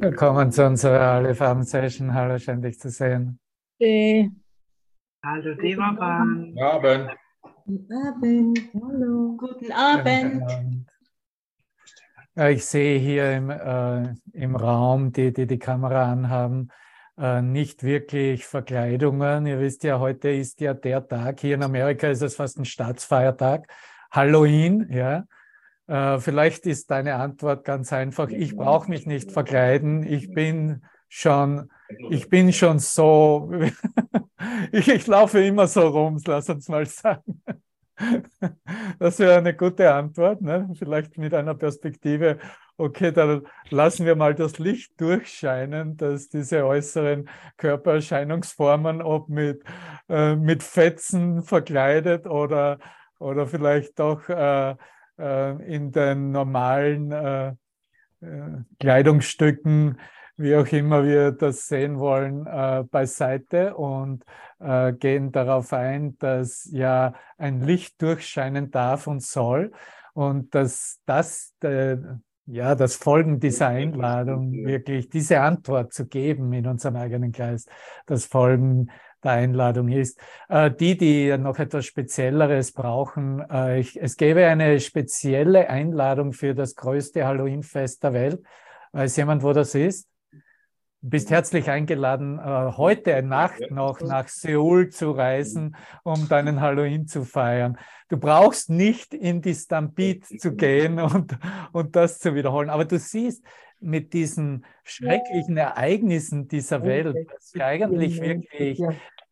[0.00, 2.12] Willkommen zu unserer alle Farben Session.
[2.12, 3.38] Hallo, schön dich zu sehen.
[3.78, 4.30] Hey.
[5.24, 6.54] Hallo Devaban.
[6.54, 7.10] Guten Abend.
[7.64, 8.58] Guten Abend.
[8.74, 9.36] Hallo.
[9.38, 10.86] Guten Abend.
[12.36, 16.68] Ja, ich sehe hier im, äh, im Raum, die, die die Kamera anhaben,
[17.16, 19.46] äh, nicht wirklich Verkleidungen.
[19.46, 21.40] Ihr wisst ja, heute ist ja der Tag.
[21.40, 23.68] Hier in Amerika ist es fast ein Staatsfeiertag.
[24.10, 25.24] Halloween, ja.
[25.86, 28.28] Äh, vielleicht ist deine Antwort ganz einfach.
[28.28, 30.02] Ich brauche mich nicht verkleiden.
[30.02, 31.70] Ich bin schon,
[32.10, 33.52] ich bin schon so,
[34.72, 37.42] ich, ich laufe immer so rum, lass uns mal sagen.
[38.98, 40.68] Das wäre eine gute Antwort, ne?
[40.76, 42.38] vielleicht mit einer Perspektive,
[42.76, 49.62] okay, dann lassen wir mal das Licht durchscheinen, dass diese äußeren Körpererscheinungsformen, ob mit,
[50.08, 52.80] äh, mit Fetzen verkleidet oder,
[53.20, 54.74] oder vielleicht doch äh,
[55.16, 57.48] in den normalen äh,
[58.24, 59.98] äh, Kleidungsstücken,
[60.36, 64.24] wie auch immer wir das sehen wollen, äh, beiseite und
[64.58, 69.72] äh, gehen darauf ein, dass ja ein Licht durchscheinen darf und soll
[70.14, 71.96] und dass das äh,
[72.46, 77.68] ja das Folgen dieser Einladung wirklich diese Antwort zu geben in unserem eigenen Geist,
[78.06, 78.90] das Folgen
[79.24, 80.20] der Einladung ist.
[80.48, 86.54] Äh, die, die noch etwas Spezielleres brauchen, äh, ich, es gäbe eine spezielle Einladung für
[86.54, 88.42] das größte Halloween-Fest der Welt.
[88.92, 90.08] Weiß jemand, wo das ist?
[91.04, 97.06] Du bist herzlich eingeladen, äh, heute Nacht noch nach Seoul zu reisen, um deinen Halloween
[97.06, 97.76] zu feiern.
[98.08, 101.36] Du brauchst nicht in die Stampede zu gehen und,
[101.72, 102.70] und das zu wiederholen.
[102.70, 103.44] Aber du siehst,
[103.80, 108.80] mit diesen schrecklichen Ereignissen dieser Welt, dass wir eigentlich wirklich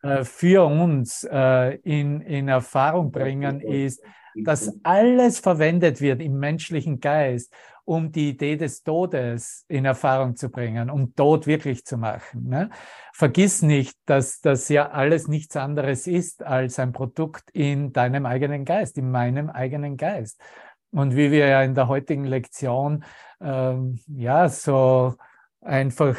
[0.03, 4.03] äh, für uns äh, in, in Erfahrung bringen, ist,
[4.35, 7.53] dass alles verwendet wird im menschlichen Geist,
[7.85, 12.49] um die Idee des Todes in Erfahrung zu bringen, um Tod wirklich zu machen.
[12.49, 12.71] Ne?
[13.13, 18.65] Vergiss nicht, dass das ja alles nichts anderes ist als ein Produkt in deinem eigenen
[18.65, 20.41] Geist, in meinem eigenen Geist.
[20.91, 23.05] Und wie wir ja in der heutigen Lektion
[23.43, 25.17] ähm, ja so
[25.61, 26.17] einfach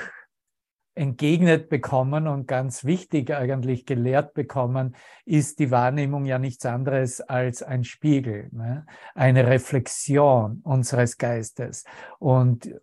[0.95, 4.95] entgegnet bekommen und ganz wichtig eigentlich gelehrt bekommen,
[5.25, 8.85] ist die Wahrnehmung ja nichts anderes als ein Spiegel, ne?
[9.15, 11.83] eine Reflexion unseres Geistes
[12.19, 12.75] und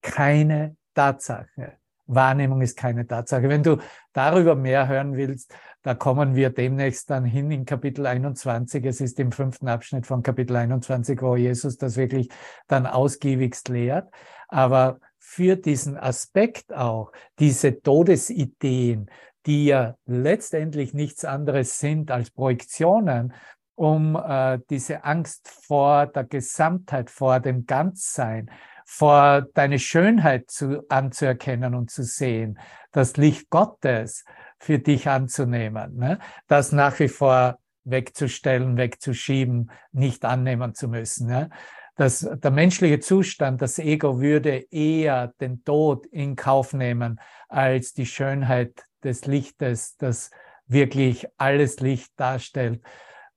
[0.00, 1.78] keine Tatsache.
[2.06, 3.48] Wahrnehmung ist keine Tatsache.
[3.48, 3.78] Wenn du
[4.12, 8.84] darüber mehr hören willst, da kommen wir demnächst dann hin in Kapitel 21.
[8.84, 12.28] Es ist im fünften Abschnitt von Kapitel 21, wo Jesus das wirklich
[12.68, 14.12] dann ausgiebigst lehrt.
[14.48, 19.10] Aber für diesen Aspekt auch, diese Todesideen,
[19.46, 23.32] die ja letztendlich nichts anderes sind als Projektionen,
[23.74, 28.50] um äh, diese Angst vor der Gesamtheit, vor dem Ganzsein,
[28.84, 32.58] vor deine Schönheit zu, anzuerkennen und zu sehen,
[32.92, 34.24] das Licht Gottes
[34.58, 36.18] für dich anzunehmen, ne?
[36.46, 41.26] das nach wie vor wegzustellen, wegzuschieben, nicht annehmen zu müssen.
[41.26, 41.50] Ne?
[41.96, 48.06] dass der menschliche Zustand, das Ego würde eher den Tod in Kauf nehmen als die
[48.06, 50.30] Schönheit des Lichtes, das
[50.66, 52.82] wirklich alles Licht darstellt,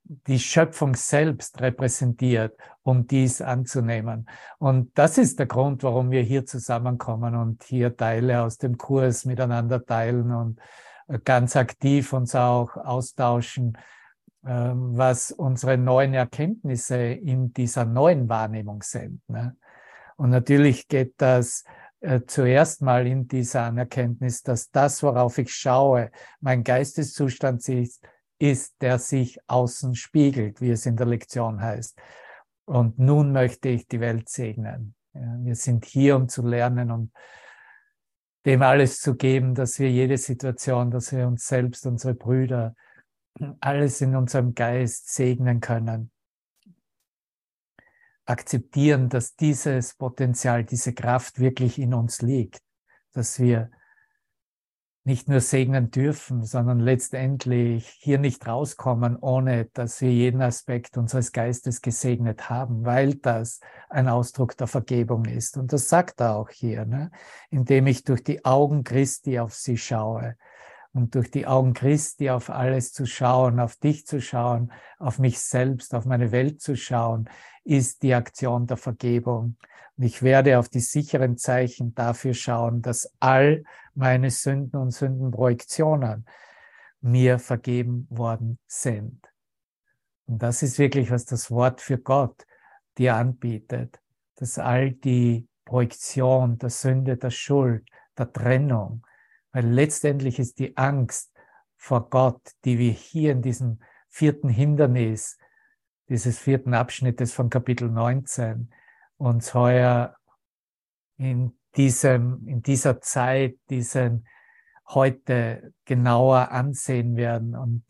[0.08, 4.28] die Schöpfung selbst repräsentiert, um dies anzunehmen.
[4.58, 9.24] Und das ist der Grund, warum wir hier zusammenkommen und hier Teile aus dem Kurs
[9.24, 10.60] miteinander teilen und
[11.24, 13.76] ganz aktiv uns auch austauschen
[14.46, 19.20] ähm, was unsere neuen Erkenntnisse in dieser neuen Wahrnehmung sind.
[19.28, 19.56] Ne?
[20.16, 21.64] Und natürlich geht das
[22.00, 26.10] äh, zuerst mal in dieser Anerkenntnis, dass das, worauf ich schaue,
[26.40, 28.02] mein Geisteszustand ist,
[28.38, 32.00] ist, der sich außen spiegelt, wie es in der Lektion heißt.
[32.64, 34.94] Und nun möchte ich die Welt segnen.
[35.12, 37.12] Wir sind hier, um zu lernen und
[38.46, 42.74] dem alles zu geben, dass wir jede Situation, dass wir uns selbst, unsere Brüder,
[43.60, 46.10] alles in unserem Geist segnen können.
[48.24, 52.62] Akzeptieren, dass dieses Potenzial, diese Kraft wirklich in uns liegt,
[53.12, 53.70] dass wir
[55.08, 61.32] nicht nur segnen dürfen, sondern letztendlich hier nicht rauskommen, ohne dass wir jeden Aspekt unseres
[61.32, 65.56] Geistes gesegnet haben, weil das ein Ausdruck der Vergebung ist.
[65.56, 67.10] Und das sagt er auch hier, ne?
[67.48, 70.36] indem ich durch die Augen Christi auf sie schaue,
[70.92, 75.38] und durch die Augen Christi auf alles zu schauen, auf dich zu schauen, auf mich
[75.38, 77.28] selbst, auf meine Welt zu schauen,
[77.64, 79.56] ist die Aktion der Vergebung.
[79.96, 83.64] Und ich werde auf die sicheren Zeichen dafür schauen, dass all
[83.94, 86.24] meine Sünden und Sündenprojektionen
[87.00, 89.20] mir vergeben worden sind.
[90.26, 92.46] Und das ist wirklich, was das Wort für Gott
[92.96, 94.00] dir anbietet,
[94.36, 99.02] dass all die Projektion der Sünde, der Schuld, der Trennung,
[99.52, 101.32] weil letztendlich ist die Angst
[101.76, 105.38] vor Gott, die wir hier in diesem vierten Hindernis,
[106.08, 108.72] dieses vierten Abschnittes von Kapitel 19
[109.16, 110.16] uns heuer
[111.16, 114.26] in diesem, in dieser Zeit, diesen
[114.88, 117.84] heute genauer ansehen werden und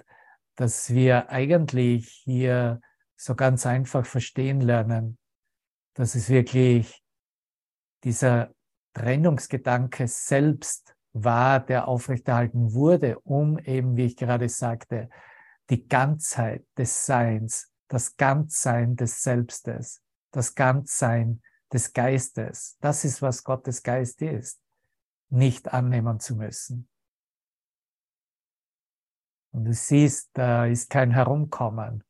[0.57, 2.81] dass wir eigentlich hier
[3.17, 5.19] so ganz einfach verstehen lernen,
[5.95, 7.03] dass es wirklich
[8.03, 8.53] dieser
[8.95, 15.09] Trennungsgedanke selbst war, der aufrechterhalten wurde, um eben, wie ich gerade sagte,
[15.71, 23.45] die Ganzheit des Seins, das Ganzsein des Selbstes, das Ganzsein des Geistes, das ist, was
[23.45, 24.61] Gottes Geist ist,
[25.31, 26.89] nicht annehmen zu müssen.
[29.53, 32.05] Und du siehst, da ist kein Herumkommen.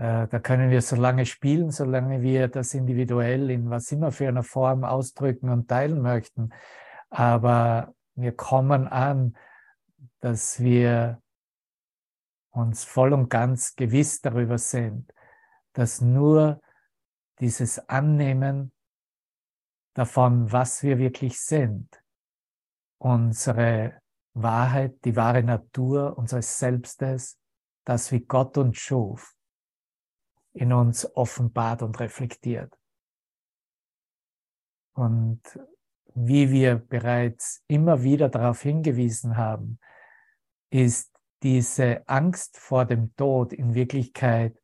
[0.00, 4.28] Da, da können wir so lange spielen, solange wir das individuell in was immer für
[4.28, 6.54] einer Form ausdrücken und teilen möchten.
[7.10, 9.36] Aber wir kommen an,
[10.20, 11.20] dass wir
[12.48, 15.12] uns voll und ganz gewiss darüber sind,
[15.74, 16.62] dass nur
[17.38, 18.72] dieses Annehmen
[19.92, 22.02] davon, was wir wirklich sind,
[22.96, 24.00] unsere
[24.32, 27.38] Wahrheit, die wahre Natur unseres Selbstes,
[27.84, 29.36] das wie Gott uns schuf,
[30.52, 32.76] in uns offenbart und reflektiert.
[34.94, 35.40] Und
[36.14, 39.78] wie wir bereits immer wieder darauf hingewiesen haben,
[40.70, 41.10] ist
[41.42, 44.60] diese Angst vor dem Tod in Wirklichkeit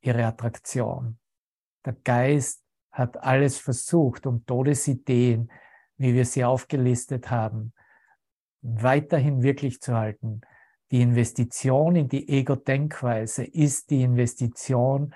[0.00, 1.18] ihre Attraktion.
[1.84, 5.50] Der Geist hat alles versucht, um Todesideen,
[5.96, 7.72] wie wir sie aufgelistet haben,
[8.62, 10.42] weiterhin wirklich zu halten.
[10.90, 15.14] Die Investition in die Ego-Denkweise ist die Investition,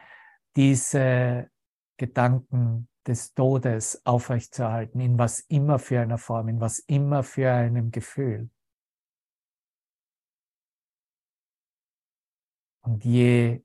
[0.56, 1.50] diese
[1.96, 7.90] Gedanken des Todes aufrechtzuerhalten, in was immer für einer Form, in was immer für einem
[7.90, 8.48] Gefühl.
[12.82, 13.62] Und je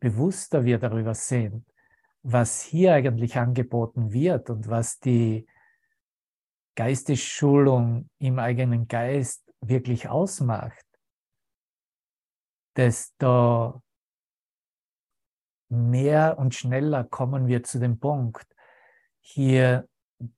[0.00, 1.64] bewusster wir darüber sind,
[2.22, 5.46] was hier eigentlich angeboten wird und was die
[6.74, 10.86] Geistesschulung im eigenen Geist wirklich ausmacht,
[12.76, 13.82] desto
[15.72, 18.46] mehr und schneller kommen wir zu dem Punkt,
[19.20, 19.88] hier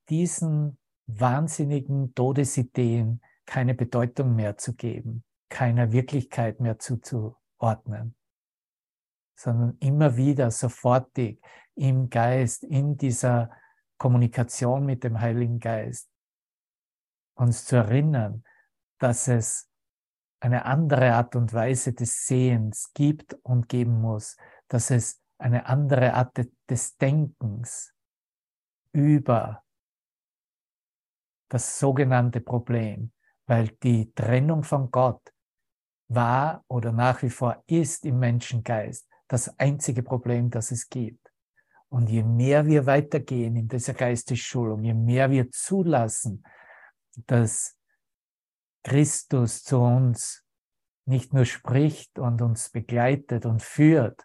[0.08, 8.14] diesen wahnsinnigen Todesideen keine Bedeutung mehr zu geben, keiner Wirklichkeit mehr zuzuordnen,
[9.34, 11.40] sondern immer wieder sofortig
[11.74, 13.50] im Geist, in dieser
[13.98, 16.08] Kommunikation mit dem Heiligen Geist,
[17.34, 18.44] uns zu erinnern,
[18.98, 19.68] dass es
[20.40, 24.36] eine andere Art und Weise des Sehens gibt und geben muss,
[24.68, 27.92] dass es eine andere Art des Denkens
[28.92, 29.62] über
[31.50, 33.12] das sogenannte Problem,
[33.46, 35.20] weil die Trennung von Gott
[36.08, 41.30] war oder nach wie vor ist im Menschengeist das einzige Problem, das es gibt.
[41.90, 46.42] Und je mehr wir weitergehen in dieser Geistesschulung, je mehr wir zulassen,
[47.26, 47.76] dass
[48.82, 50.42] Christus zu uns
[51.04, 54.24] nicht nur spricht und uns begleitet und führt,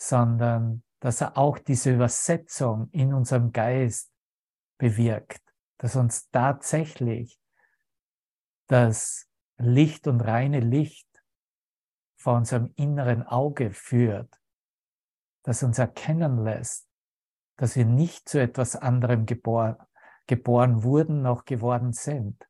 [0.00, 4.10] sondern dass er auch diese Übersetzung in unserem Geist
[4.78, 5.42] bewirkt,
[5.76, 7.38] dass uns tatsächlich
[8.66, 11.06] das Licht und reine Licht
[12.16, 14.40] vor unserem inneren Auge führt,
[15.42, 16.88] das uns erkennen lässt,
[17.56, 19.76] dass wir nicht zu etwas anderem geboren,
[20.26, 22.48] geboren wurden, noch geworden sind,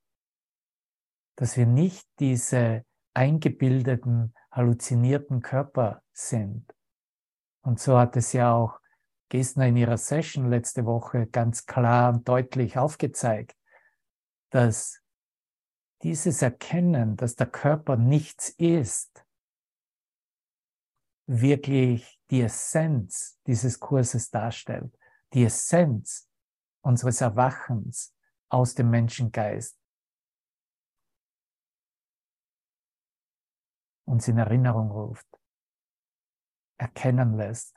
[1.35, 6.73] dass wir nicht diese eingebildeten, halluzinierten Körper sind,
[7.63, 8.81] und so hat es ja auch
[9.29, 13.57] Gesner in ihrer Session letzte Woche ganz klar und deutlich aufgezeigt,
[14.51, 15.01] dass
[16.03, 19.25] dieses Erkennen, dass der Körper nichts ist,
[21.27, 24.99] wirklich die Essenz dieses Kurses darstellt,
[25.33, 26.29] die Essenz
[26.81, 28.17] unseres Erwachens
[28.49, 29.79] aus dem Menschengeist,
[34.07, 35.30] uns in Erinnerung ruft
[36.81, 37.77] erkennen lässt.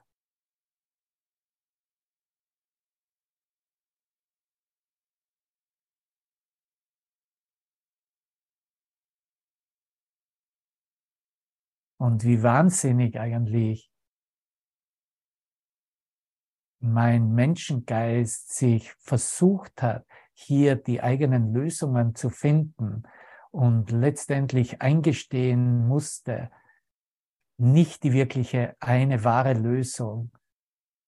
[11.98, 13.89] Und wie wahnsinnig eigentlich
[16.79, 23.03] mein Menschengeist sich versucht hat, hier die eigenen Lösungen zu finden
[23.51, 26.51] und letztendlich eingestehen musste,
[27.57, 30.31] nicht die wirkliche eine wahre Lösung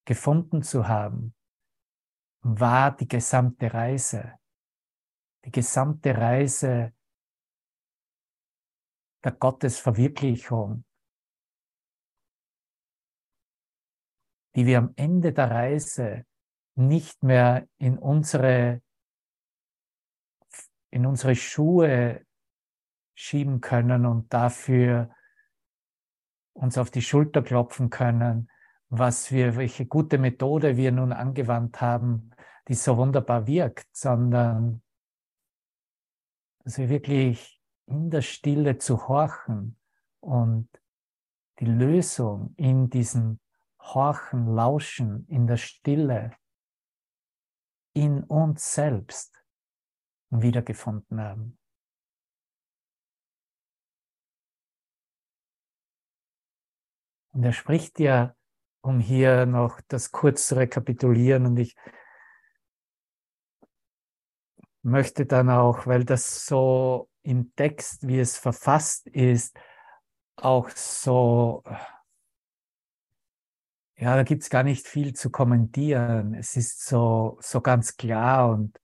[0.06, 1.34] gefunden zu haben,
[2.42, 4.34] war die gesamte Reise.
[5.46, 6.94] Die gesamte Reise
[9.24, 10.86] der Gottesverwirklichung,
[14.56, 16.25] die wir am Ende der Reise
[16.75, 18.82] nicht mehr in unsere,
[20.92, 22.25] in unsere Schuhe
[23.18, 25.16] schieben können und dafür
[26.56, 28.50] uns auf die Schulter klopfen können,
[28.90, 32.32] was wir, welche gute Methode wir nun angewandt haben,
[32.68, 34.82] die so wunderbar wirkt, sondern
[36.64, 39.78] dass wir wirklich in der Stille zu horchen
[40.20, 40.70] und
[41.60, 43.40] die Lösung in diesem
[43.80, 46.32] Horchen, Lauschen, in der Stille,
[47.94, 49.44] in uns selbst
[50.30, 51.60] wiedergefunden haben.
[57.36, 58.34] Und er spricht ja,
[58.82, 61.75] um hier noch das kurz zu rekapitulieren, und ich
[64.84, 69.58] möchte dann auch, weil das so im Text, wie es verfasst ist,
[70.38, 71.63] auch so,
[73.98, 76.34] ja, da gibt es gar nicht viel zu kommentieren.
[76.34, 78.80] Es ist so, so ganz klar und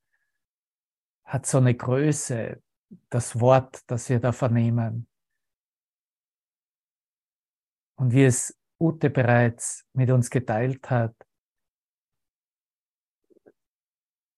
[1.23, 2.61] hat so eine Größe,
[3.09, 5.07] das Wort, das wir da vernehmen.
[8.01, 11.13] Und wie es Ute bereits mit uns geteilt hat,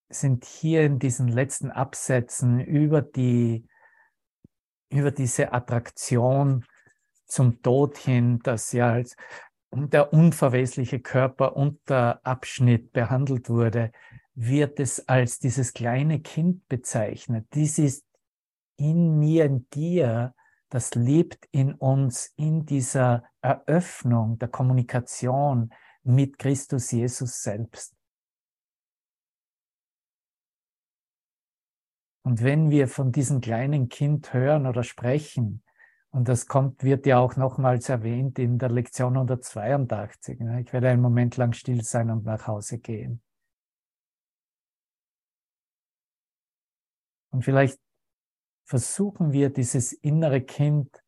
[0.10, 3.66] sind hier in diesen letzten Absätzen über die,
[4.90, 6.66] über diese Attraktion
[7.26, 9.16] zum Tod hin, dass ja als
[9.72, 13.94] der unverwesliche Körper unter Abschnitt behandelt wurde,
[14.36, 17.48] wird es als dieses kleine Kind bezeichnet.
[17.54, 18.06] Dies ist
[18.76, 20.36] in mir, in dir,
[20.74, 27.96] das lebt in uns in dieser Eröffnung der Kommunikation mit Christus Jesus selbst.
[32.26, 35.62] Und wenn wir von diesem kleinen Kind hören oder sprechen,
[36.10, 40.62] und das kommt, wird ja auch nochmals erwähnt in der Lektion 182, ne?
[40.62, 43.22] ich werde einen Moment lang still sein und nach Hause gehen.
[47.30, 47.78] Und vielleicht
[48.66, 51.04] versuchen wir dieses innere Kind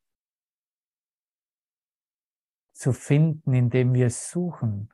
[2.74, 4.90] zu finden, indem wir es suchen.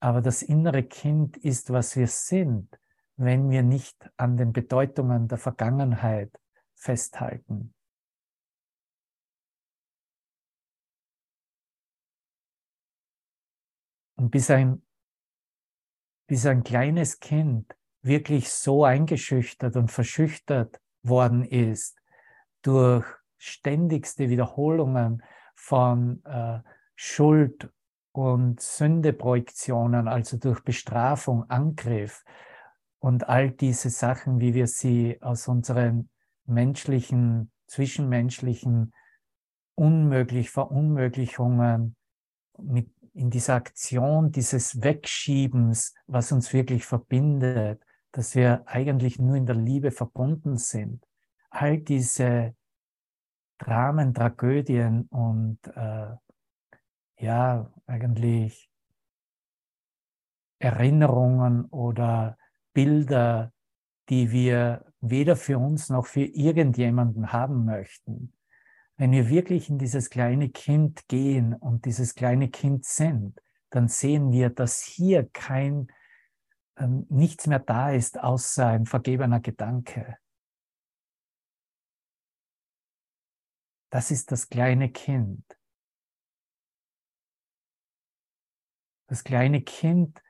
[0.00, 2.78] Aber das innere Kind ist, was wir sind,
[3.16, 6.32] wenn wir nicht an den Bedeutungen der Vergangenheit
[6.74, 7.74] festhalten.
[14.16, 14.82] Und bis ein,
[16.26, 21.97] bis ein kleines Kind wirklich so eingeschüchtert und verschüchtert worden ist
[22.68, 23.06] durch
[23.38, 25.22] ständigste Wiederholungen
[25.54, 26.58] von äh,
[26.94, 27.72] Schuld
[28.12, 32.24] und Sündeprojektionen, also durch Bestrafung, Angriff
[32.98, 36.10] und all diese Sachen, wie wir sie aus unseren
[36.44, 38.92] menschlichen, zwischenmenschlichen
[39.74, 41.96] unmöglich Verunmöglichungen
[42.58, 47.82] mit in dieser Aktion dieses Wegschiebens, was uns wirklich verbindet,
[48.12, 51.02] dass wir eigentlich nur in der Liebe verbunden sind.
[51.48, 52.54] All diese
[53.58, 56.14] Dramen, Tragödien und äh,
[57.18, 58.70] ja, eigentlich
[60.58, 62.36] Erinnerungen oder
[62.72, 63.52] Bilder,
[64.08, 68.32] die wir weder für uns noch für irgendjemanden haben möchten.
[68.96, 74.32] Wenn wir wirklich in dieses kleine Kind gehen und dieses kleine Kind sind, dann sehen
[74.32, 75.88] wir, dass hier kein
[76.76, 80.16] ähm, nichts mehr da ist, außer ein vergebener Gedanke.
[83.90, 85.44] Das ist das kleine Kind.
[89.06, 90.22] Das kleine Kind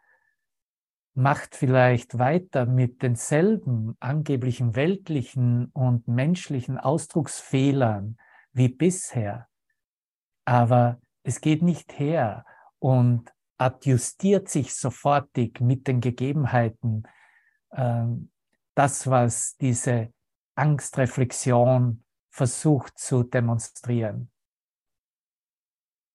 [1.14, 8.18] macht vielleicht weiter mit denselben angeblichen weltlichen und menschlichen Ausdrucksfehlern
[8.52, 9.48] wie bisher.
[10.44, 12.46] Aber es geht nicht her
[12.78, 17.02] und adjustiert sich sofortig mit den Gegebenheiten
[17.72, 18.30] ähm,
[18.76, 20.12] das, was diese
[20.54, 22.04] Angstreflexion
[22.38, 24.30] versucht zu demonstrieren,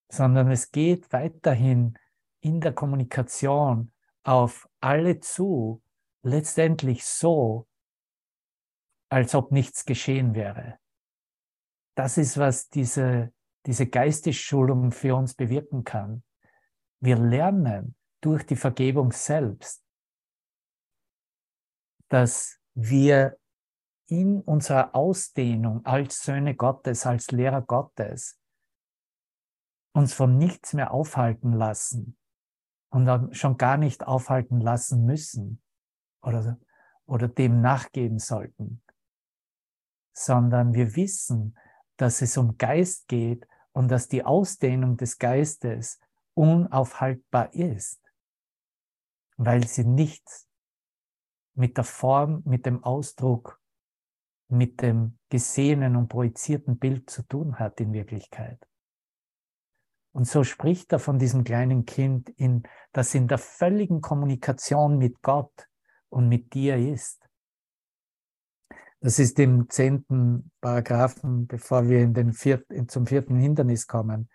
[0.10, 2.00] sondern es geht weiterhin
[2.39, 3.92] in der Kommunikation
[4.24, 5.84] auf alle zu,
[6.22, 7.68] letztendlich so,
[9.10, 10.80] als ob nichts geschehen wäre.
[11.94, 13.34] Das ist, was diese,
[13.65, 16.24] diese Geistesschulung für uns bewirken kann.
[17.01, 19.84] Wir lernen durch die Vergebung selbst,
[22.08, 23.38] dass wir
[24.07, 28.39] in unserer Ausdehnung als Söhne Gottes, als Lehrer Gottes,
[29.93, 32.17] uns von nichts mehr aufhalten lassen
[32.89, 35.62] und schon gar nicht aufhalten lassen müssen
[36.22, 36.60] oder,
[37.05, 38.83] oder dem nachgeben sollten,
[40.13, 41.57] sondern wir wissen,
[41.98, 46.00] dass es um Geist geht und dass die Ausdehnung des Geistes
[46.33, 48.01] unaufhaltbar ist,
[49.38, 50.48] weil sie nichts
[51.55, 53.62] mit der Form, mit dem Ausdruck,
[54.53, 58.60] mit dem gesehenen und projizierten Bild zu tun hat in Wirklichkeit.
[60.13, 65.22] Und so spricht er von diesem kleinen Kind, in, das in der völligen Kommunikation mit
[65.24, 65.67] Gott
[66.10, 67.27] und mit dir ist.
[69.01, 74.29] Das ist im zehnten Paragraphen, bevor wir in den vierten, zum vierten Hindernis kommen.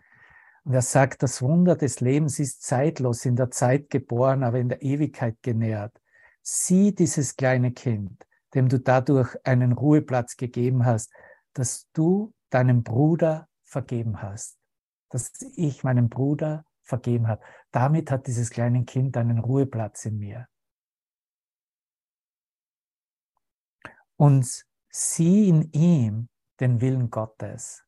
[0.64, 4.68] Und er sagt, das Wunder des Lebens ist zeitlos, in der Zeit geboren, aber in
[4.68, 5.98] der Ewigkeit genährt.
[6.42, 11.12] Sieh dieses kleine Kind, dem du dadurch einen Ruheplatz gegeben hast,
[11.52, 14.58] dass du deinem Bruder vergeben hast,
[15.10, 17.42] dass ich meinem Bruder vergeben habe.
[17.70, 20.48] Damit hat dieses kleine Kind einen Ruheplatz in mir.
[24.18, 26.28] und sieh in ihm
[26.60, 27.84] den Willen Gottes.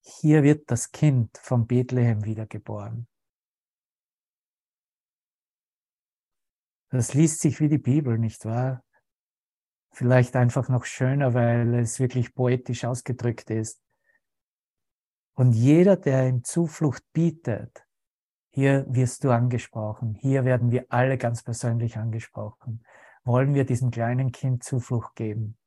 [0.00, 3.08] Hier wird das Kind von Bethlehem wiedergeboren.
[6.94, 8.84] Das liest sich wie die Bibel, nicht wahr?
[9.90, 13.82] Vielleicht einfach noch schöner, weil es wirklich poetisch ausgedrückt ist.
[15.34, 17.84] Und jeder, der ihm Zuflucht bietet,
[18.50, 20.14] hier wirst du angesprochen.
[20.14, 22.84] Hier werden wir alle ganz persönlich angesprochen.
[23.24, 25.58] Wollen wir diesem kleinen Kind Zuflucht geben?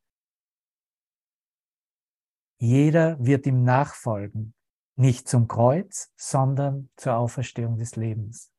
[2.58, 4.54] Jeder wird ihm nachfolgen,
[4.96, 8.50] nicht zum Kreuz, sondern zur Auferstehung des Lebens.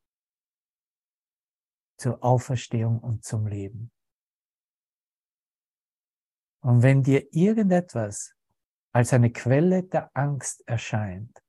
[1.99, 3.91] Zur Auferstehung und zum Leben.
[6.61, 8.33] Und wenn dir irgendetwas
[8.93, 11.43] als eine Quelle der Angst erscheint,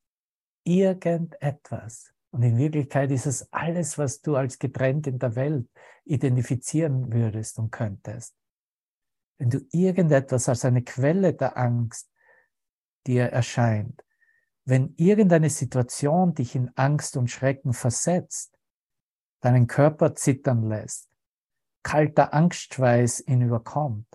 [0.65, 5.69] irgendetwas, und in Wirklichkeit ist es alles, was du als getrennt in der Welt
[6.05, 8.37] identifizieren würdest und könntest.
[9.39, 12.11] Wenn du irgendetwas als eine Quelle der Angst
[13.07, 14.05] dir erscheint,
[14.65, 18.60] wenn irgendeine Situation dich in Angst und Schrecken versetzt,
[19.41, 21.11] deinen Körper zittern lässt,
[21.83, 24.07] kalter Angstschweiß ihn überkommt,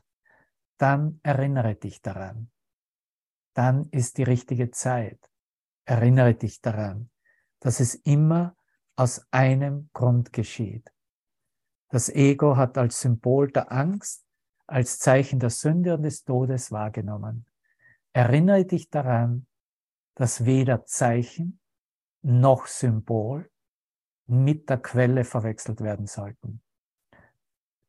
[0.78, 2.52] dann erinnere dich daran.
[3.54, 5.20] Dann ist die richtige Zeit.
[5.86, 7.10] Erinnere dich daran
[7.66, 8.56] dass es immer
[8.96, 10.94] aus einem Grund geschieht.
[11.90, 14.24] Das Ego hat als Symbol der Angst,
[14.68, 17.48] als Zeichen der Sünde und des Todes wahrgenommen.
[18.14, 19.48] Erinnere dich daran,
[20.14, 21.60] dass weder Zeichen
[22.22, 23.50] noch Symbol
[24.28, 26.62] mit der Quelle verwechselt werden sollten.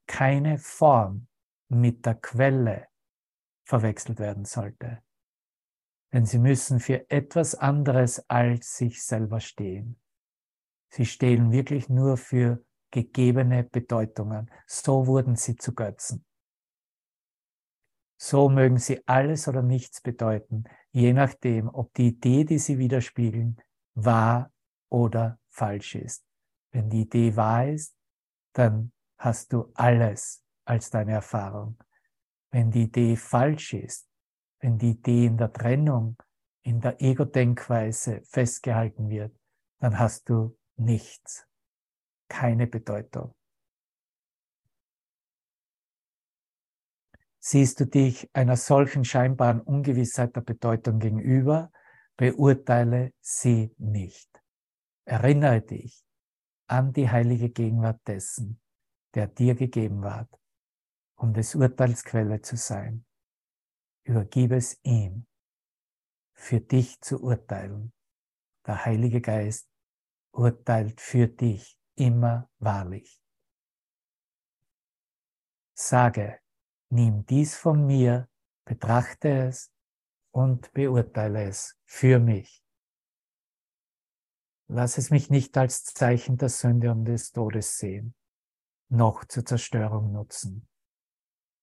[0.07, 1.27] Keine Form
[1.69, 2.89] mit der Quelle
[3.65, 5.03] verwechselt werden sollte
[6.17, 10.01] denn sie müssen für etwas anderes als sich selber stehen.
[10.89, 14.51] Sie stehen wirklich nur für gegebene Bedeutungen.
[14.67, 16.25] So wurden sie zu Götzen.
[18.19, 23.61] So mögen sie alles oder nichts bedeuten, je nachdem, ob die Idee, die sie widerspiegeln,
[23.95, 24.51] wahr
[24.89, 26.26] oder falsch ist.
[26.77, 27.97] Wenn die Idee wahr ist,
[28.53, 31.79] dann hast du alles als deine Erfahrung.
[32.51, 34.07] Wenn die Idee falsch ist,
[34.61, 36.19] wenn die Idee in der Trennung,
[36.61, 39.35] in der Ego-Denkweise festgehalten wird,
[39.79, 41.49] dann hast du nichts,
[42.29, 43.35] keine Bedeutung.
[47.39, 51.73] Siehst du dich einer solchen scheinbaren Ungewissheit der Bedeutung gegenüber,
[52.19, 54.29] beurteile sie nicht.
[55.07, 56.06] Erinnere dich
[56.67, 58.61] an die heilige Gegenwart dessen,
[59.15, 60.29] der dir gegeben ward,
[61.17, 63.07] um des Urteils Quelle zu sein
[64.07, 65.27] übergib es ihm,
[66.33, 67.93] für dich zu urteilen.
[68.67, 69.69] Der Heilige Geist
[70.33, 73.21] urteilt für dich immer wahrlich.
[75.75, 76.41] Sage,
[76.91, 78.29] nimm dies von mir,
[78.65, 79.73] betrachte es
[80.31, 82.63] und beurteile es für mich.
[84.69, 88.15] Lass es mich nicht als Zeichen der Sünde und des Todes sehen,
[88.89, 90.69] noch zur Zerstörung nutzen.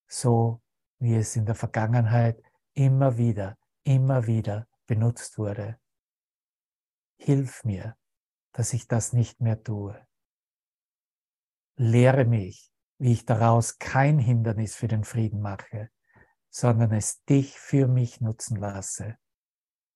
[0.07, 0.61] So
[0.99, 2.41] wie es in der Vergangenheit
[2.73, 5.79] immer wieder, immer wieder benutzt wurde.
[7.17, 7.97] Hilf mir,
[8.53, 10.07] dass ich das nicht mehr tue.
[11.75, 15.89] Lehre mich, wie ich daraus kein Hindernis für den Frieden mache,
[16.49, 19.17] sondern es dich für mich nutzen lasse,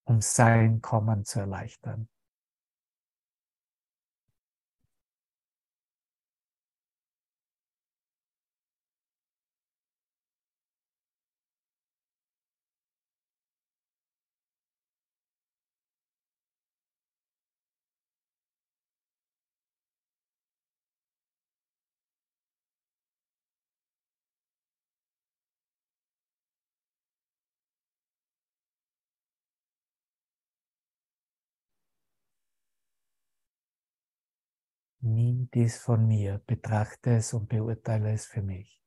[0.04, 2.10] um sein Kommen zu erleichtern.
[35.14, 38.82] Nimm dies von mir, betrachte es und beurteile es für mich.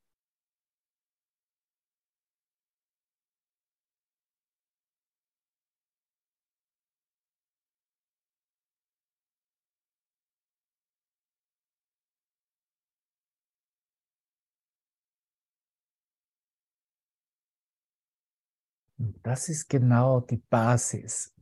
[19.23, 21.35] Das ist genau die Basis,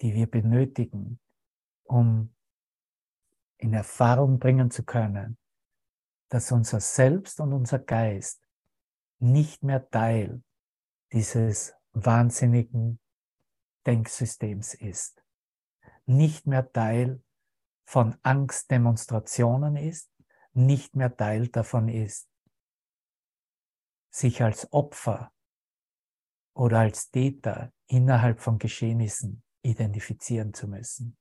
[0.00, 1.20] die wir benötigen,
[1.84, 2.33] um
[3.64, 5.38] in Erfahrung bringen zu können,
[6.28, 8.46] dass unser Selbst und unser Geist
[9.20, 10.42] nicht mehr Teil
[11.12, 13.00] dieses wahnsinnigen
[13.86, 15.24] Denksystems ist,
[16.04, 17.22] nicht mehr Teil
[17.86, 20.10] von Angstdemonstrationen ist,
[20.52, 22.28] nicht mehr Teil davon ist,
[24.10, 25.32] sich als Opfer
[26.52, 31.16] oder als Täter innerhalb von Geschehnissen identifizieren zu müssen.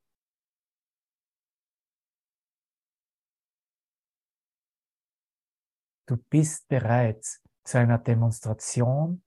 [6.14, 9.24] Du bist bereits zu einer Demonstration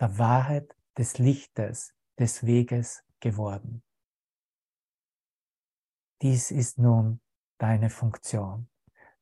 [0.00, 3.82] der Wahrheit des Lichtes, des Weges geworden.
[6.22, 7.20] Dies ist nun
[7.58, 8.70] deine Funktion.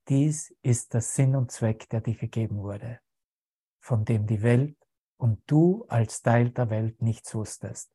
[0.07, 3.00] Dies ist der Sinn und Zweck, der dir gegeben wurde,
[3.81, 4.78] von dem die Welt
[5.16, 7.90] und du als Teil der Welt nichts wusstest.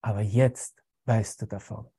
[0.00, 1.90] Aber jetzt weißt du davon.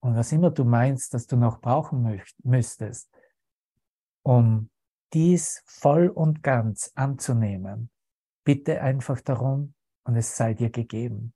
[0.00, 3.10] Und was immer du meinst, dass du noch brauchen müsstest,
[4.22, 4.70] um
[5.12, 7.90] dies voll und ganz anzunehmen,
[8.44, 11.34] bitte einfach darum und es sei dir gegeben.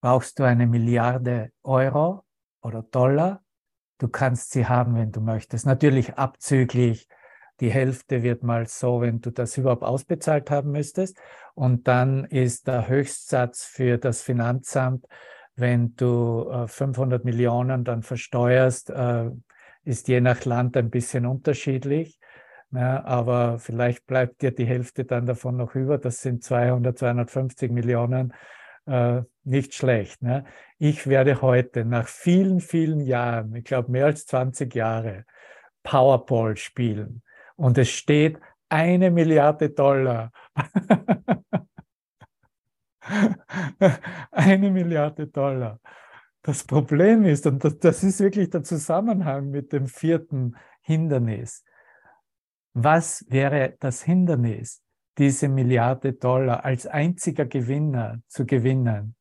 [0.00, 2.24] Brauchst du eine Milliarde Euro
[2.62, 3.44] oder Dollar?
[3.98, 5.64] Du kannst sie haben, wenn du möchtest.
[5.64, 7.08] Natürlich abzüglich.
[7.62, 11.16] Die Hälfte wird mal so, wenn du das überhaupt ausbezahlt haben müsstest.
[11.54, 15.06] Und dann ist der Höchstsatz für das Finanzamt,
[15.54, 19.30] wenn du 500 äh, Millionen dann versteuerst, äh,
[19.84, 22.18] ist je nach Land ein bisschen unterschiedlich.
[22.72, 25.98] Ja, aber vielleicht bleibt dir die Hälfte dann davon noch über.
[25.98, 28.34] Das sind 200, 250 Millionen
[28.86, 30.20] äh, nicht schlecht.
[30.20, 30.46] Ne?
[30.78, 35.26] Ich werde heute nach vielen, vielen Jahren, ich glaube mehr als 20 Jahre,
[35.84, 37.22] Powerball spielen.
[37.56, 38.38] Und es steht
[38.68, 40.32] eine Milliarde Dollar.
[44.30, 45.80] eine Milliarde Dollar.
[46.42, 51.64] Das Problem ist, und das, das ist wirklich der Zusammenhang mit dem vierten Hindernis.
[52.74, 54.82] Was wäre das Hindernis?
[55.18, 59.14] diese Milliarde Dollar als einziger Gewinner zu gewinnen.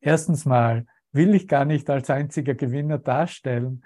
[0.00, 3.84] Erstens mal will ich gar nicht als einziger Gewinner darstellen.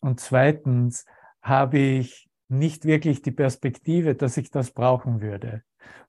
[0.00, 1.06] Und zweitens
[1.40, 5.62] habe ich nicht wirklich die Perspektive, dass ich das brauchen würde.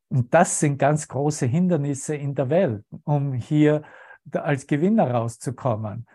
[0.07, 3.83] Und das sind ganz große Hindernisse in der Welt, um hier
[4.31, 6.07] als Gewinner rauszukommen.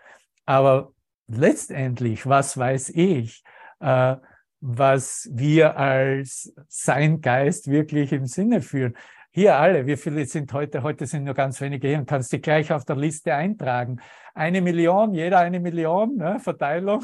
[0.45, 0.93] Aber
[1.27, 3.43] letztendlich, was weiß ich?
[3.79, 4.15] Äh,
[4.61, 8.95] was wir als sein Geist wirklich im Sinne führen.
[9.31, 10.83] Hier alle, wie viele sind heute?
[10.83, 13.99] Heute sind nur ganz wenige hier und kannst dich gleich auf der Liste eintragen.
[14.35, 16.39] Eine Million, jeder eine Million, ne?
[16.39, 17.03] Verteilung.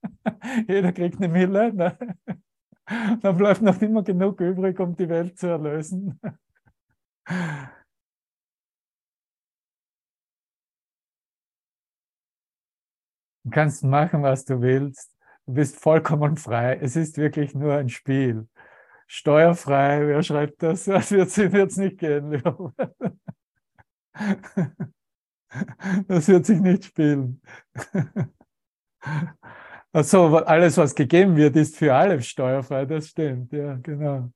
[0.68, 1.72] jeder kriegt eine Mille.
[1.72, 1.96] Ne?
[3.22, 6.18] Dann bleibt noch immer genug übrig, um die Welt zu erlösen.
[13.44, 15.10] Du kannst machen, was du willst.
[15.46, 16.78] Du bist vollkommen frei.
[16.80, 18.48] Es ist wirklich nur ein Spiel.
[19.06, 20.84] Steuerfrei, wer schreibt das?
[20.86, 22.42] Das wird es nicht gehen.
[26.08, 27.40] Das wird sich nicht spielen.
[29.92, 32.86] Also alles, was gegeben wird, ist für alle steuerfrei.
[32.86, 34.32] Das stimmt, ja, genau.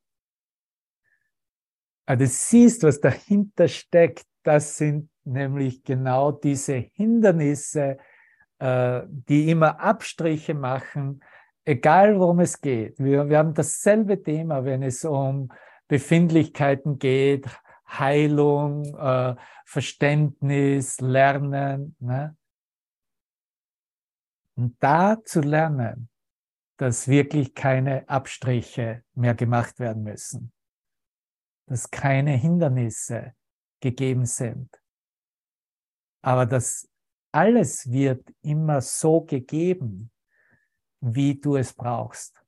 [2.05, 4.27] Aber du siehst, was dahinter steckt.
[4.43, 7.99] Das sind nämlich genau diese Hindernisse,
[8.59, 11.25] äh, die immer Abstriche machen,
[11.65, 12.99] egal worum es geht.
[12.99, 15.51] Wir, wir haben dasselbe Thema, wenn es um
[15.89, 17.47] Befindlichkeiten geht,
[17.89, 21.97] Heilung, äh, Verständnis, Lernen.
[21.99, 22.37] Ne?
[24.57, 26.09] Und da zu lernen,
[26.79, 30.53] dass wirklich keine Abstriche mehr gemacht werden müssen,
[31.67, 33.35] dass keine Hindernisse
[33.81, 34.71] gegeben sind,
[36.23, 36.89] aber dass
[37.33, 40.11] alles wird immer so gegeben,
[41.01, 42.43] wie du es brauchst.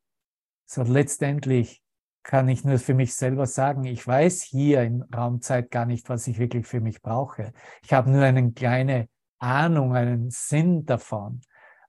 [0.66, 1.83] So letztendlich
[2.23, 6.27] kann ich nur für mich selber sagen, ich weiß hier in Raumzeit gar nicht, was
[6.27, 7.53] ich wirklich für mich brauche.
[7.83, 11.40] Ich habe nur eine kleine Ahnung, einen Sinn davon.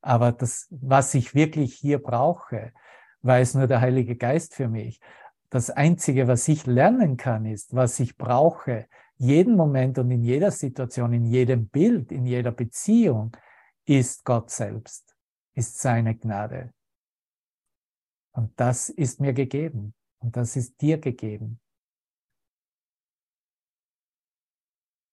[0.02, 2.74] Aber das, was ich wirklich hier brauche,
[3.22, 5.02] weiß nur der Heilige Geist für mich.
[5.50, 10.52] Das Einzige, was ich lernen kann, ist, was ich brauche, jeden Moment und in jeder
[10.52, 13.36] Situation, in jedem Bild, in jeder Beziehung,
[13.86, 15.16] ist Gott selbst,
[15.56, 16.74] ist seine Gnade.
[18.32, 21.60] Und das ist mir gegeben und das ist dir gegeben.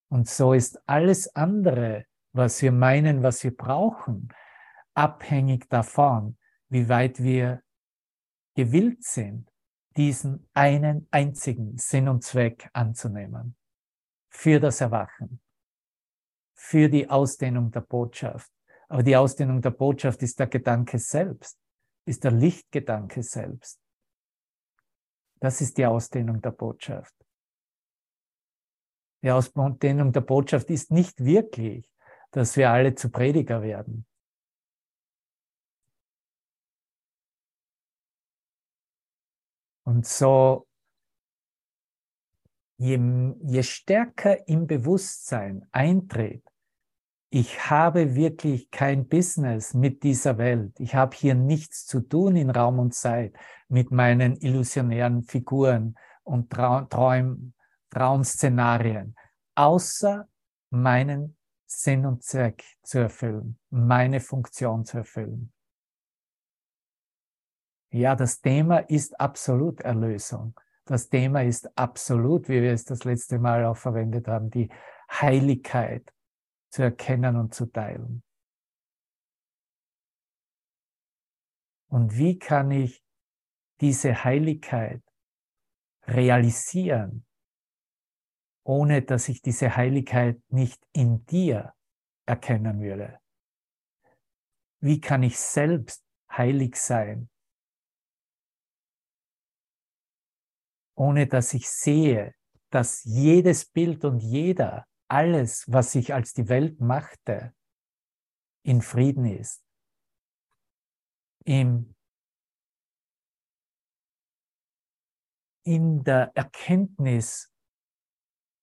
[0.08, 4.28] Und so ist alles andere, was wir meinen, was wir brauchen,
[4.96, 7.62] abhängig davon, wie weit wir
[8.54, 9.50] gewillt sind,
[9.96, 13.56] diesen einen einzigen Sinn und Zweck anzunehmen.
[14.28, 15.40] Für das Erwachen,
[16.54, 18.50] für die Ausdehnung der Botschaft.
[18.88, 21.58] Aber die Ausdehnung der Botschaft ist der Gedanke selbst,
[22.04, 23.80] ist der Lichtgedanke selbst.
[25.40, 27.14] Das ist die Ausdehnung der Botschaft.
[29.22, 31.90] Die Ausdehnung der Botschaft ist nicht wirklich,
[32.30, 34.06] dass wir alle zu Prediger werden.
[39.86, 40.66] Und so,
[42.76, 42.98] je,
[43.42, 46.42] je stärker im Bewusstsein eintritt,
[47.30, 50.78] ich habe wirklich kein Business mit dieser Welt.
[50.80, 53.36] Ich habe hier nichts zu tun in Raum und Zeit
[53.68, 57.52] mit meinen illusionären Figuren und Traum,
[57.90, 59.14] Traumszenarien,
[59.54, 60.28] außer
[60.70, 65.52] meinen Sinn und Zweck zu erfüllen, meine Funktion zu erfüllen.
[67.96, 70.54] Ja, das Thema ist absolut Erlösung.
[70.84, 74.68] Das Thema ist absolut, wie wir es das letzte Mal auch verwendet haben, die
[75.10, 76.12] Heiligkeit
[76.68, 78.22] zu erkennen und zu teilen.
[81.88, 83.02] Und wie kann ich
[83.80, 85.02] diese Heiligkeit
[86.06, 87.24] realisieren,
[88.62, 91.72] ohne dass ich diese Heiligkeit nicht in dir
[92.26, 93.20] erkennen würde?
[94.80, 97.30] Wie kann ich selbst heilig sein,
[100.96, 102.34] ohne dass ich sehe,
[102.70, 107.54] dass jedes Bild und jeder, alles, was ich als die Welt machte,
[108.64, 109.64] in Frieden ist,
[111.44, 111.94] im,
[115.64, 117.52] in der Erkenntnis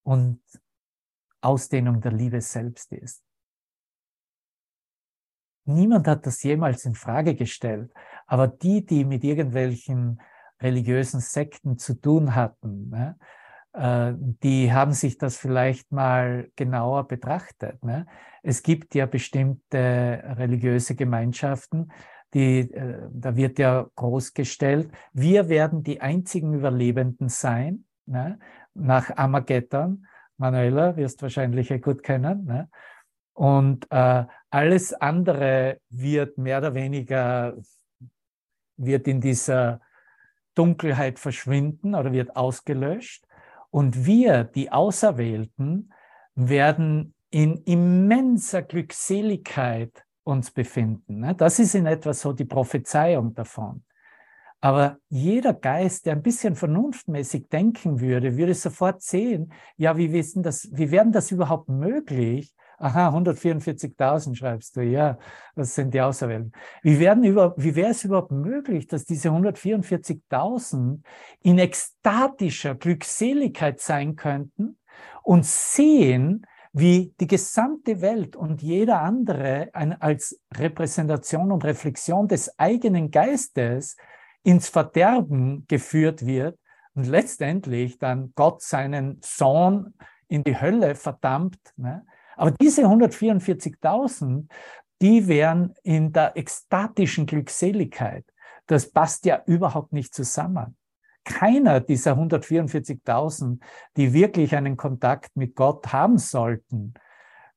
[0.06, 0.41] und
[1.41, 3.24] Ausdehnung der Liebe selbst ist.
[5.65, 7.93] Niemand hat das jemals in Frage gestellt,
[8.26, 10.22] aber die, die mit irgendwelchen
[10.63, 13.17] religiösen Sekten zu tun hatten, ne?
[13.73, 17.84] äh, die haben sich das vielleicht mal genauer betrachtet.
[17.84, 18.08] Ne?
[18.41, 21.91] Es gibt ja bestimmte religiöse Gemeinschaften,
[22.34, 28.39] die, äh, da wird ja großgestellt, wir werden die einzigen Überlebenden sein, ne?
[28.73, 30.08] nach Armageddon.
[30.38, 32.45] Manuela wirst wahrscheinlich ja gut kennen.
[32.45, 32.69] Ne?
[33.34, 37.56] Und äh, alles andere wird mehr oder weniger,
[38.78, 39.80] wird in dieser
[40.56, 43.26] Dunkelheit verschwinden oder wird ausgelöscht.
[43.70, 45.94] Und wir, die Auserwählten,
[46.36, 51.20] werden in immenser Glückseligkeit uns befinden.
[51.20, 51.36] Ne?
[51.36, 53.84] Das ist in etwa so die Prophezeiung davon.
[54.62, 60.42] Aber jeder Geist, der ein bisschen vernunftmäßig denken würde, würde sofort sehen, ja, wie wissen
[60.42, 65.17] das, wie werden das überhaupt möglich, Aha, 144.000 schreibst du, ja,
[65.56, 66.52] das sind die Auserwählten.
[66.82, 71.00] Wie, werden über, wie wäre es überhaupt möglich, dass diese 144.000
[71.43, 74.78] in ekstatischer Glückseligkeit sein könnten
[75.22, 82.60] und sehen, wie die gesamte Welt und jeder andere ein, als Repräsentation und Reflexion des
[82.60, 83.96] eigenen Geistes
[84.43, 86.60] ins Verderben geführt wird
[86.96, 89.93] und letztendlich dann Gott seinen Sohn
[90.28, 91.60] in die Hölle verdammt.
[91.78, 92.06] Ne?
[92.36, 94.48] Aber diese 144.000,
[95.02, 98.26] die wären in der ekstatischen Glückseligkeit.
[98.67, 100.78] Das passt ja überhaupt nicht zusammen.
[101.26, 103.60] Keiner dieser 144.000,
[103.98, 106.93] die wirklich einen Kontakt mit Gott haben sollten,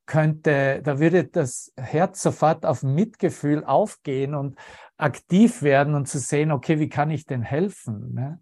[0.07, 4.57] könnte, da würde das Herz sofort auf Mitgefühl aufgehen und
[4.97, 8.15] aktiv werden und zu sehen, okay, wie kann ich denn helfen?
[8.15, 8.41] Ne?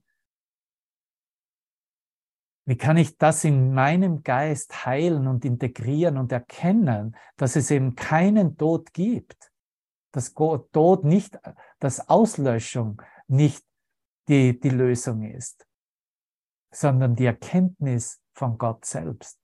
[2.66, 7.94] Wie kann ich das in meinem Geist heilen und integrieren und erkennen, dass es eben
[7.94, 9.52] keinen Tod gibt?
[10.12, 11.38] Dass Tod nicht,
[11.78, 13.64] dass Auslöschung nicht
[14.28, 15.66] die, die Lösung ist,
[16.70, 19.38] sondern die Erkenntnis von Gott selbst.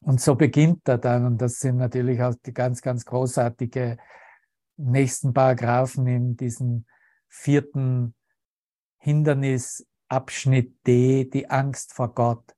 [0.00, 3.96] Und so beginnt er dann, und das sind natürlich auch die ganz, ganz großartige
[4.76, 6.84] nächsten Paragraphen in diesem
[7.28, 8.14] vierten
[8.98, 12.54] Hindernis Abschnitt D, die Angst vor Gott.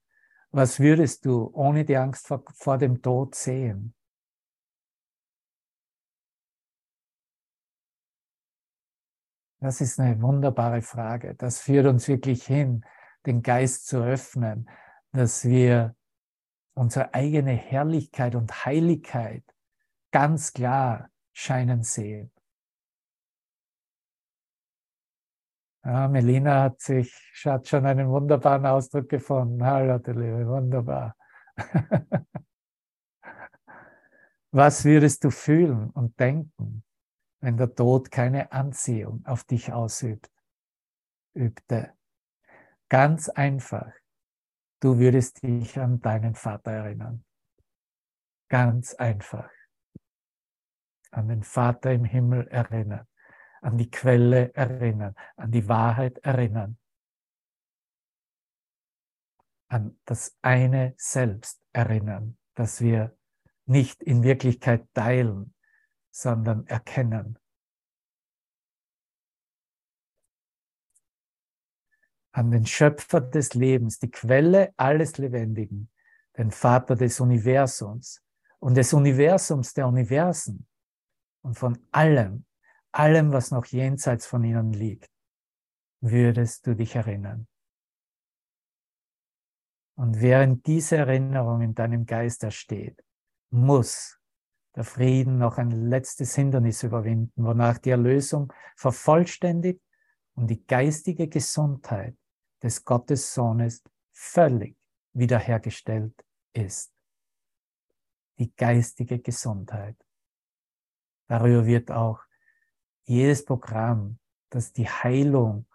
[0.50, 3.94] Was würdest du ohne die Angst vor, vor dem Tod sehen?
[9.60, 11.34] Das ist eine wunderbare Frage.
[11.34, 12.84] Das führt uns wirklich hin,
[13.24, 14.68] den Geist zu öffnen,
[15.12, 15.96] dass wir
[16.74, 19.42] unsere eigene Herrlichkeit und Heiligkeit
[20.12, 22.30] ganz klar scheinen sehen.
[25.86, 29.64] Ja, Melina hat sich, hat schon einen wunderbaren Ausdruck gefunden.
[29.64, 31.16] Hallo, du Liebe, wunderbar.
[34.50, 36.82] Was würdest du fühlen und denken,
[37.40, 40.28] wenn der Tod keine Anziehung auf dich ausübt,
[41.34, 41.92] übte?
[42.88, 43.92] Ganz einfach.
[44.80, 47.24] Du würdest dich an deinen Vater erinnern.
[48.48, 49.52] Ganz einfach.
[51.12, 53.06] An den Vater im Himmel erinnern.
[53.66, 55.16] An die Quelle erinnern.
[55.34, 56.78] An die Wahrheit erinnern.
[59.66, 63.18] An das eine Selbst erinnern, das wir
[63.64, 65.52] nicht in Wirklichkeit teilen,
[66.12, 67.40] sondern erkennen.
[72.30, 75.90] An den Schöpfer des Lebens, die Quelle alles Lebendigen,
[76.38, 78.22] den Vater des Universums
[78.60, 80.68] und des Universums der Universen
[81.42, 82.46] und von allem,
[82.98, 85.10] allem, was noch jenseits von ihnen liegt,
[86.00, 87.46] würdest du dich erinnern.
[89.96, 93.02] Und während diese Erinnerung in deinem Geist ersteht,
[93.50, 94.18] muss
[94.74, 99.80] der Frieden noch ein letztes Hindernis überwinden, wonach die Erlösung vervollständigt
[100.34, 102.14] und die geistige Gesundheit
[102.62, 103.82] des Gottessohnes
[104.12, 104.76] völlig
[105.14, 106.14] wiederhergestellt
[106.52, 106.92] ist.
[108.38, 109.96] Die geistige Gesundheit.
[111.28, 112.25] Darüber wird auch
[113.06, 114.18] jedes Programm,
[114.50, 115.66] das die Heilung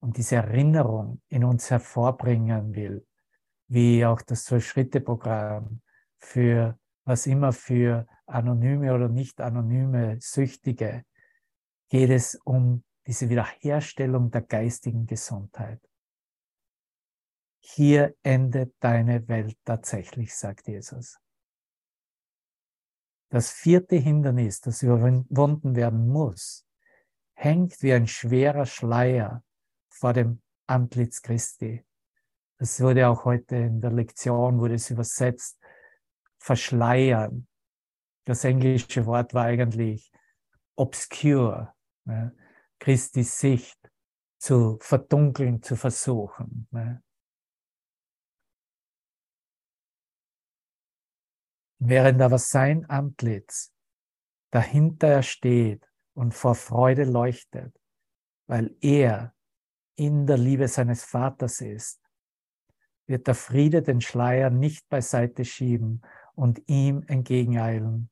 [0.00, 3.06] und diese Erinnerung in uns hervorbringen will,
[3.68, 5.80] wie auch das Zwölf-Schritte-Programm
[6.18, 11.04] für was immer für anonyme oder nicht anonyme Süchtige,
[11.88, 15.80] geht es um diese Wiederherstellung der geistigen Gesundheit.
[17.60, 21.18] Hier endet deine Welt tatsächlich, sagt Jesus.
[23.30, 26.67] Das vierte Hindernis, das überwunden werden muss,
[27.38, 29.44] hängt wie ein schwerer Schleier
[29.88, 31.84] vor dem Antlitz Christi.
[32.58, 35.56] Das wurde auch heute in der Lektion, wurde es übersetzt,
[36.38, 37.46] verschleiern.
[38.24, 40.12] Das englische Wort war eigentlich
[40.74, 41.72] obscure,
[42.04, 42.36] ne?
[42.80, 43.78] Christi Sicht
[44.38, 46.68] zu verdunkeln, zu versuchen.
[46.70, 47.02] Ne?
[51.78, 53.72] Während aber sein Antlitz
[54.50, 55.87] dahinter er steht
[56.18, 57.80] und vor Freude leuchtet,
[58.48, 59.36] weil er
[59.94, 62.00] in der Liebe seines Vaters ist,
[63.06, 66.02] wird der Friede den Schleier nicht beiseite schieben
[66.34, 68.10] und ihm entgegeneilen,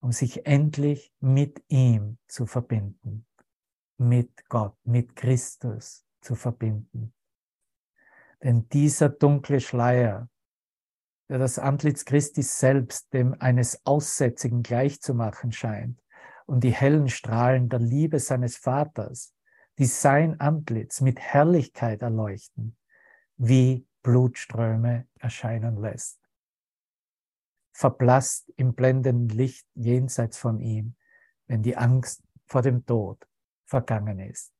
[0.00, 3.26] um sich endlich mit ihm zu verbinden,
[3.98, 7.12] mit Gott, mit Christus zu verbinden.
[8.40, 10.30] Denn dieser dunkle Schleier,
[11.28, 16.00] der das Antlitz Christi selbst dem eines Aussätzigen gleichzumachen scheint
[16.46, 19.34] und die hellen Strahlen der Liebe seines Vaters,
[19.78, 22.76] die sein Antlitz mit Herrlichkeit erleuchten,
[23.36, 26.20] wie Blutströme erscheinen lässt
[27.76, 30.96] verblasst im blendenden Licht jenseits von ihm,
[31.46, 33.28] wenn die Angst vor dem Tod
[33.66, 34.54] vergangen ist.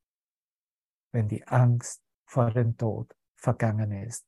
[1.13, 4.27] Wenn die Angst vor dem Tod vergangen ist.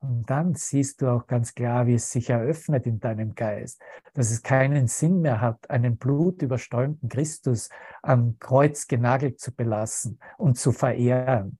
[0.00, 3.82] Und dann siehst du auch ganz klar, wie es sich eröffnet in deinem Geist,
[4.14, 7.68] dass es keinen Sinn mehr hat, einen blutüberströmten Christus
[8.02, 11.58] am Kreuz genagelt zu belassen und zu verehren.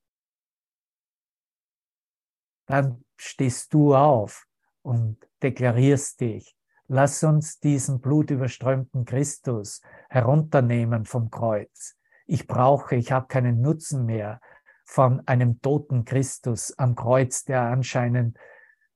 [2.67, 4.47] Dann stehst du auf
[4.83, 6.55] und deklarierst dich.
[6.87, 11.97] Lass uns diesen blutüberströmten Christus herunternehmen vom Kreuz.
[12.27, 14.41] Ich brauche, ich habe keinen Nutzen mehr
[14.89, 18.39] von einem toten Christus am Kreuz, der anscheinend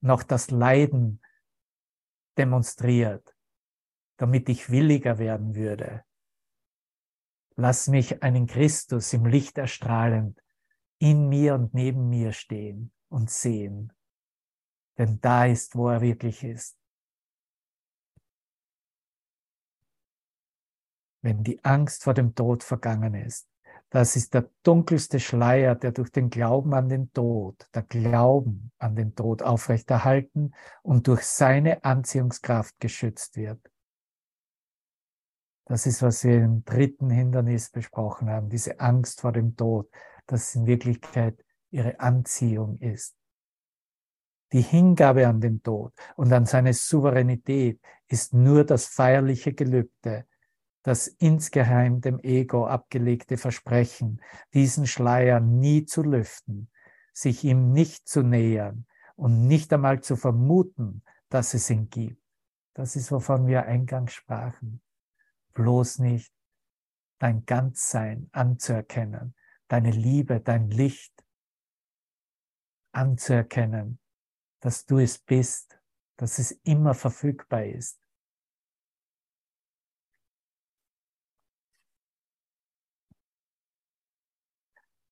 [0.01, 1.20] noch das Leiden
[2.38, 3.36] demonstriert,
[4.16, 6.03] damit ich williger werden würde.
[7.57, 10.43] Lass mich einen Christus im Licht erstrahlend
[10.99, 13.93] in mir und neben mir stehen und sehen.
[14.97, 16.78] Denn da ist, wo er wirklich ist.
[21.20, 23.51] Wenn die Angst vor dem Tod vergangen ist,
[23.93, 28.97] das ist der dunkelste Schleier, der durch den Glauben an den Tod, der Glauben an
[28.97, 33.61] den Tod aufrechterhalten und durch seine Anziehungskraft geschützt wird.
[35.66, 39.90] Das ist, was wir im dritten Hindernis besprochen haben, diese Angst vor dem Tod,
[40.26, 43.14] dass in Wirklichkeit ihre Anziehung ist.
[44.53, 47.78] Die Hingabe an den Tod und an seine Souveränität
[48.09, 50.26] ist nur das feierliche Gelübde,
[50.83, 54.20] das insgeheim dem Ego abgelegte Versprechen,
[54.53, 56.70] diesen Schleier nie zu lüften,
[57.12, 62.22] sich ihm nicht zu nähern und nicht einmal zu vermuten, dass es ihn gibt.
[62.74, 64.83] Das ist, wovon wir eingangs sprachen.
[65.55, 66.33] Bloß nicht
[67.18, 69.35] dein Ganzsein anzuerkennen,
[69.68, 71.24] deine Liebe, dein Licht
[72.91, 74.01] anzuerkennen,
[74.61, 75.78] dass du es bist,
[76.16, 78.01] dass es immer verfügbar ist.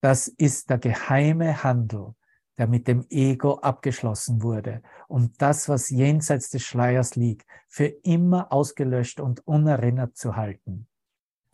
[0.01, 2.15] Das ist der geheime Handel,
[2.57, 8.51] der mit dem Ego abgeschlossen wurde und das, was jenseits des Schleiers liegt, für immer
[8.51, 10.89] ausgelöscht und unerinnert zu halten.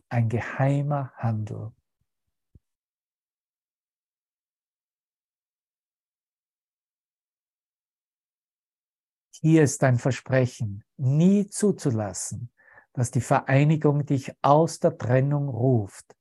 [0.09, 1.73] Ein geheimer Handel.
[9.41, 12.49] Hier ist dein Versprechen, nie zuzulassen,
[12.93, 16.16] dass die Vereinigung dich aus der Trennung ruft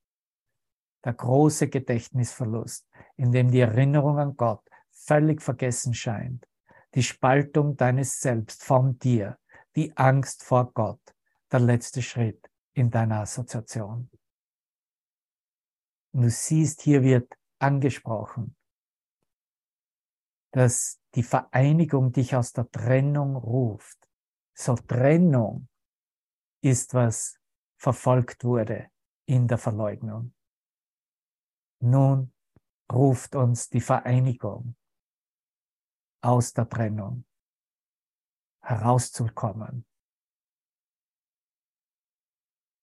[1.07, 6.45] der große Gedächtnisverlust, in dem die Erinnerung an Gott völlig vergessen scheint,
[6.95, 9.39] die Spaltung deines Selbst von dir,
[9.77, 11.01] die Angst vor Gott,
[11.53, 14.11] der letzte Schritt in deiner Assoziation.
[16.13, 18.57] Und du siehst, hier wird angesprochen,
[20.51, 24.09] dass die Vereinigung dich aus der Trennung ruft.
[24.55, 25.69] So Trennung
[26.63, 27.39] ist, was
[27.77, 28.91] verfolgt wurde
[29.27, 30.36] in der Verleugnung.
[31.81, 32.33] Nun
[32.93, 34.77] ruft uns die Vereinigung
[36.23, 37.25] aus der Trennung
[38.63, 39.87] herauszukommen,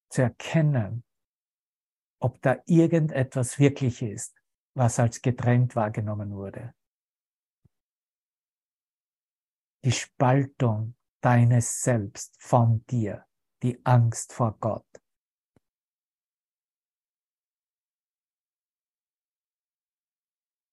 [0.09, 1.03] zu erkennen,
[2.21, 4.41] ob da irgendetwas wirklich ist,
[4.75, 6.73] was als getrennt wahrgenommen wurde.
[9.83, 13.25] Die Spaltung deines Selbst von dir,
[13.61, 15.02] die Angst vor Gott.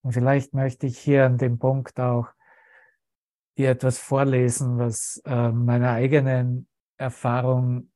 [0.03, 2.29] Und vielleicht möchte ich hier an dem Punkt auch
[3.59, 7.91] dir etwas vorlesen, was äh, meiner eigenen Erfahrung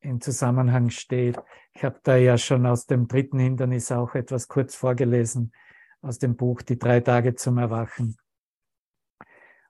[0.00, 1.38] im Zusammenhang steht.
[1.74, 5.52] Ich habe da ja schon aus dem dritten Hindernis auch etwas kurz vorgelesen
[6.00, 8.16] aus dem Buch Die drei Tage zum Erwachen.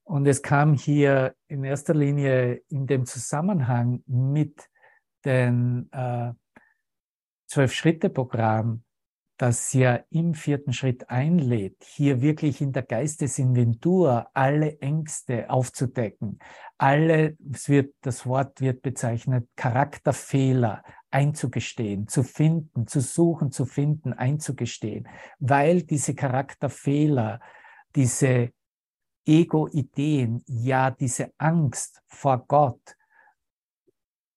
[0.05, 4.70] Und es kam hier in erster Linie in dem Zusammenhang mit
[5.24, 6.33] dem äh,
[7.47, 8.85] Zwölf-Schritte-Programm
[9.39, 16.41] das ja im vierten Schritt einlädt, hier wirklich in der Geistesinventur alle Ängste aufzudecken,
[16.76, 24.12] alle, es wird, das Wort wird bezeichnet, Charakterfehler einzugestehen, zu finden, zu suchen, zu finden,
[24.12, 25.09] einzugestehen,
[25.39, 27.41] weil diese Charakterfehler,
[27.95, 28.51] diese
[29.24, 32.97] Ego-Ideen, ja diese Angst vor Gott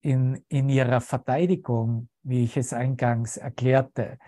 [0.01, 4.19] in, in ihrer Verteidigung, wie ich es eingangs erklärte,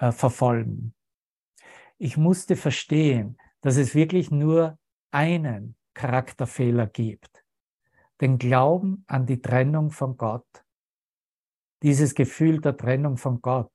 [0.00, 0.94] äh, verfolgen.
[1.98, 4.78] Ich musste verstehen, dass es wirklich nur
[5.10, 7.44] einen Charakterfehler gibt.
[8.20, 10.64] Den Glauben an die Trennung von Gott.
[11.82, 13.70] Dieses Gefühl der Trennung von Gott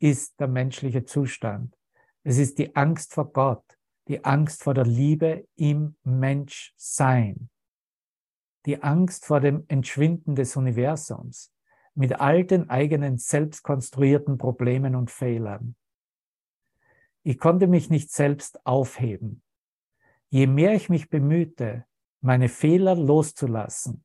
[0.00, 1.76] ist der menschliche Zustand.
[2.24, 3.64] Es ist die Angst vor Gott,
[4.08, 7.50] die Angst vor der Liebe im Menschsein,
[8.66, 11.52] die Angst vor dem Entschwinden des Universums,
[11.98, 15.74] mit all den eigenen selbstkonstruierten Problemen und Fehlern.
[17.24, 19.42] Ich konnte mich nicht selbst aufheben.
[20.28, 21.86] Je mehr ich mich bemühte,
[22.20, 24.04] meine Fehler loszulassen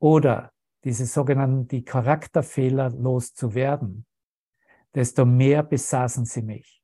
[0.00, 0.52] oder
[0.82, 4.06] diese sogenannten die Charakterfehler loszuwerden,
[4.92, 6.82] desto mehr besaßen sie mich.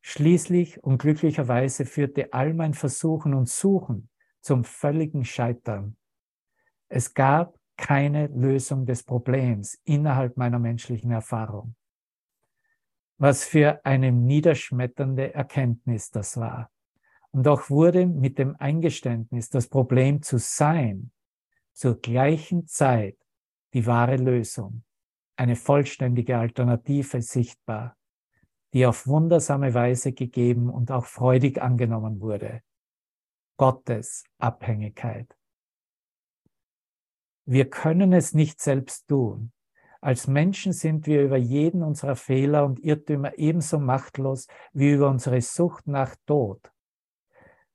[0.00, 4.08] Schließlich und glücklicherweise führte all mein Versuchen und Suchen
[4.40, 5.98] zum völligen Scheitern.
[6.88, 11.74] Es gab keine Lösung des Problems innerhalb meiner menschlichen Erfahrung.
[13.18, 16.70] Was für eine niederschmetternde Erkenntnis das war.
[17.30, 21.12] Und auch wurde mit dem Eingeständnis, das Problem zu sein,
[21.72, 23.16] zur gleichen Zeit
[23.72, 24.84] die wahre Lösung,
[25.36, 27.96] eine vollständige Alternative sichtbar,
[28.74, 32.62] die auf wundersame Weise gegeben und auch freudig angenommen wurde.
[33.56, 35.34] Gottes Abhängigkeit.
[37.44, 39.52] Wir können es nicht selbst tun.
[40.00, 45.40] Als Menschen sind wir über jeden unserer Fehler und Irrtümer ebenso machtlos wie über unsere
[45.40, 46.70] Sucht nach Tod.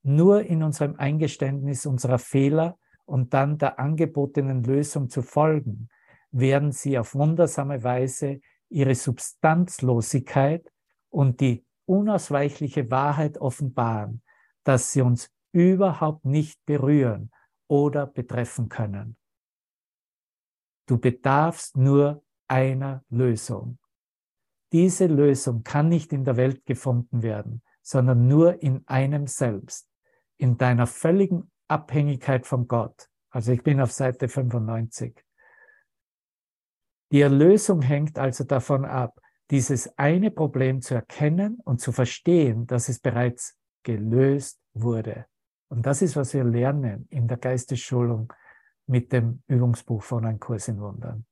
[0.04, 5.90] Nur in unserem Eingeständnis unserer Fehler und dann der angebotenen Lösung zu folgen,
[6.32, 8.40] werden sie auf wundersame Weise
[8.70, 10.70] ihre Substanzlosigkeit
[11.10, 14.22] und die unausweichliche Wahrheit offenbaren,
[14.64, 17.32] dass sie uns überhaupt nicht berühren
[17.68, 19.17] oder betreffen können.
[20.88, 23.78] Du bedarfst nur einer Lösung.
[24.72, 29.90] Diese Lösung kann nicht in der Welt gefunden werden, sondern nur in einem selbst,
[30.38, 33.10] in deiner völligen Abhängigkeit von Gott.
[33.30, 35.24] Also ich bin auf Seite 95.
[37.12, 39.20] Die Erlösung hängt also davon ab,
[39.52, 45.26] dieses eine Problem zu erkennen und zu verstehen, dass es bereits gelöst wurde.
[45.70, 48.34] Und das ist, was wir lernen in der Geistesschulung
[48.88, 51.26] mit dem Übungsbuch von Ein Kurs in Wundern.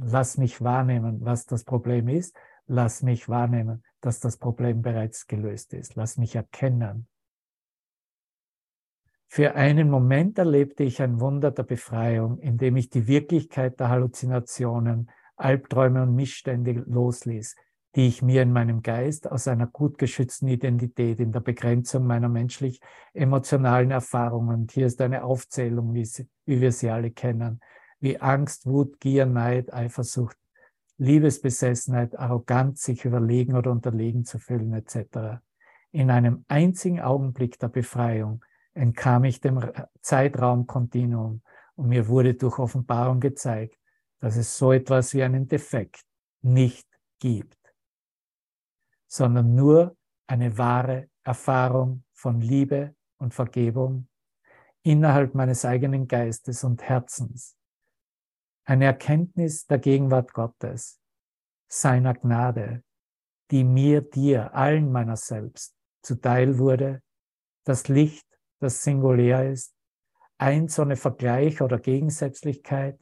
[0.00, 2.36] Lass mich wahrnehmen, was das Problem ist.
[2.66, 5.94] Lass mich wahrnehmen, dass das Problem bereits gelöst ist.
[5.94, 7.06] Lass mich erkennen.
[9.26, 15.10] Für einen Moment erlebte ich ein Wunder der Befreiung, indem ich die Wirklichkeit der Halluzinationen,
[15.36, 17.56] Albträume und Missstände losließ,
[17.94, 22.28] die ich mir in meinem Geist aus einer gut geschützten Identität in der Begrenzung meiner
[22.28, 27.60] menschlich-emotionalen Erfahrungen, und hier ist eine Aufzählung, wie, sie, wie wir sie alle kennen,
[28.00, 30.36] wie Angst, Wut, Gier, Neid, Eifersucht,
[30.98, 35.40] Liebesbesessenheit, Arroganz, sich überlegen oder unterlegen zu fühlen, etc.
[35.90, 39.60] In einem einzigen Augenblick der Befreiung entkam ich dem
[40.02, 41.42] Zeitraumkontinuum
[41.76, 43.78] und mir wurde durch Offenbarung gezeigt,
[44.20, 46.02] dass es so etwas wie einen Defekt
[46.42, 46.88] nicht
[47.18, 47.56] gibt,
[49.14, 49.96] sondern nur
[50.26, 54.08] eine wahre Erfahrung von Liebe und Vergebung
[54.82, 57.56] innerhalb meines eigenen Geistes und Herzens.
[58.64, 61.00] Eine Erkenntnis der Gegenwart Gottes,
[61.68, 62.82] seiner Gnade,
[63.52, 67.00] die mir, dir, allen meiner selbst zuteil wurde,
[67.64, 68.26] das Licht
[68.58, 69.76] das singulär ist,
[70.38, 73.00] eins ohne Vergleich oder Gegensätzlichkeit,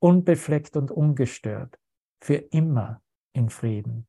[0.00, 1.78] unbefleckt und ungestört,
[2.20, 4.08] für immer in Frieden.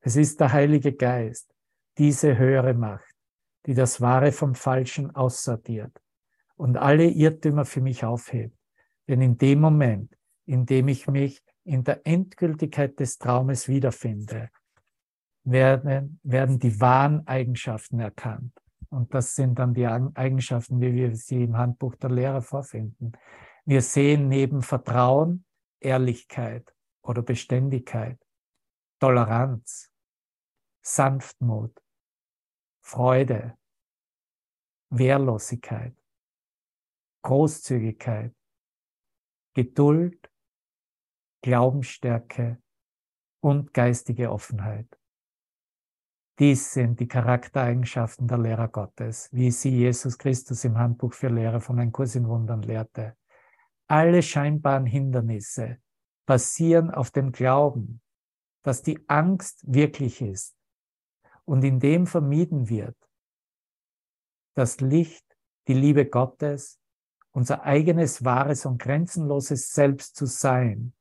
[0.00, 1.52] Es ist der Heilige Geist,
[1.98, 3.14] diese höhere Macht,
[3.66, 6.00] die das Wahre vom Falschen aussortiert
[6.56, 8.56] und alle Irrtümer für mich aufhebt.
[9.08, 14.50] Denn in dem Moment, in dem ich mich in der Endgültigkeit des Traumes wiederfinde,
[15.44, 18.52] werden, werden die wahren Eigenschaften erkannt.
[18.90, 23.12] Und das sind dann die Eigenschaften, wie wir sie im Handbuch der Lehre vorfinden.
[23.64, 25.44] Wir sehen neben Vertrauen
[25.80, 28.18] Ehrlichkeit oder Beständigkeit,
[28.98, 29.92] Toleranz,
[30.82, 31.80] Sanftmut,
[32.80, 33.56] Freude,
[34.90, 35.94] Wehrlosigkeit,
[37.22, 38.34] Großzügigkeit,
[39.54, 40.30] Geduld,
[41.42, 42.60] Glaubensstärke
[43.40, 44.98] und geistige Offenheit.
[46.38, 51.60] Dies sind die Charaktereigenschaften der Lehrer Gottes, wie sie Jesus Christus im Handbuch für Lehrer
[51.60, 53.16] von Ein Kurs in Wundern lehrte.
[53.88, 55.78] Alle scheinbaren Hindernisse
[56.26, 58.00] basieren auf dem Glauben,
[58.68, 60.54] dass die Angst wirklich ist
[61.46, 62.98] und in dem vermieden wird,
[64.52, 65.24] das Licht,
[65.68, 66.78] die Liebe Gottes,
[67.30, 70.92] unser eigenes wahres und grenzenloses Selbst zu sein,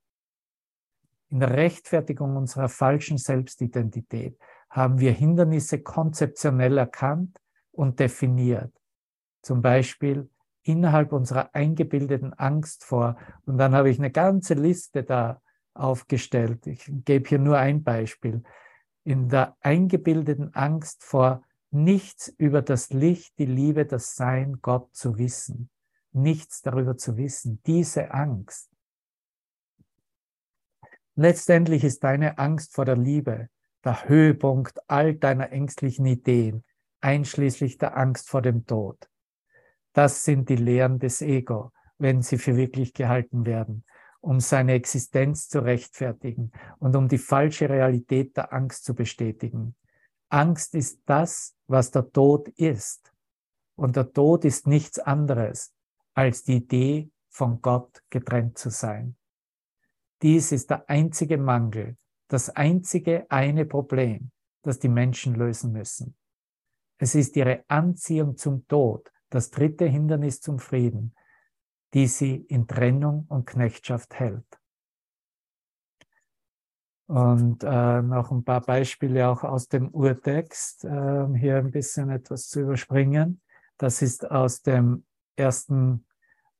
[1.28, 4.40] in der Rechtfertigung unserer falschen Selbstidentität,
[4.70, 7.38] haben wir Hindernisse konzeptionell erkannt
[7.74, 8.74] und definiert.
[9.42, 10.30] Zum Beispiel
[10.64, 13.18] innerhalb unserer eingebildeten Angst vor.
[13.46, 15.42] Und dann habe ich eine ganze Liste da
[15.80, 16.68] aufgestellt.
[16.68, 18.44] Ich gebe hier nur ein Beispiel.
[19.04, 25.18] In der eingebildeten Angst vor nichts über das Licht, die Liebe, das Sein, Gott zu
[25.18, 25.70] wissen.
[26.12, 27.62] Nichts darüber zu wissen.
[27.66, 28.70] Diese Angst.
[31.16, 33.50] Letztendlich ist deine Angst vor der Liebe
[33.84, 36.66] der Höhepunkt all deiner ängstlichen Ideen,
[37.00, 39.10] einschließlich der Angst vor dem Tod.
[39.94, 43.86] Das sind die Lehren des Ego, wenn sie für wirklich gehalten werden,
[44.22, 49.76] um seine Existenz zu rechtfertigen und um die falsche Realität der Angst zu bestätigen.
[50.30, 53.14] Angst ist das, was der Tod ist.
[53.76, 55.74] Und der Tod ist nichts anderes
[56.14, 59.16] als die Idee, von Gott getrennt zu sein.
[60.24, 61.96] Dies ist der einzige Mangel,
[62.28, 64.32] das einzige eine Problem,
[64.64, 66.16] das die Menschen lösen müssen.
[66.98, 71.14] Es ist ihre Anziehung zum Tod, das dritte Hindernis zum Frieden,
[71.94, 74.46] die sie in Trennung und Knechtschaft hält.
[77.08, 82.50] Und äh, noch ein paar Beispiele auch aus dem Urtext, äh, hier ein bisschen etwas
[82.50, 83.42] zu überspringen.
[83.78, 85.06] Das ist aus dem
[85.38, 86.06] ersten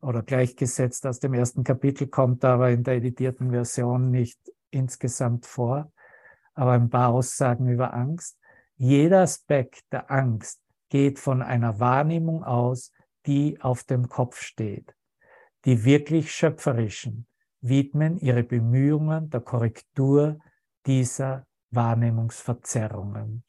[0.02, 5.92] oder gleichgesetzt aus dem ersten Kapitel, kommt aber in der editierten Version nicht insgesamt vor,
[6.54, 8.40] aber ein paar Aussagen über Angst.
[8.78, 12.94] Jeder Aspekt der Angst geht von einer Wahrnehmung aus,
[13.26, 14.97] die auf dem Kopf steht.
[15.66, 17.28] Die wirklich Schöpferischen
[17.62, 20.40] widmen ihre Bemühungen der Korrektur
[20.86, 23.44] dieser Wahrnehmungsverzerrungen.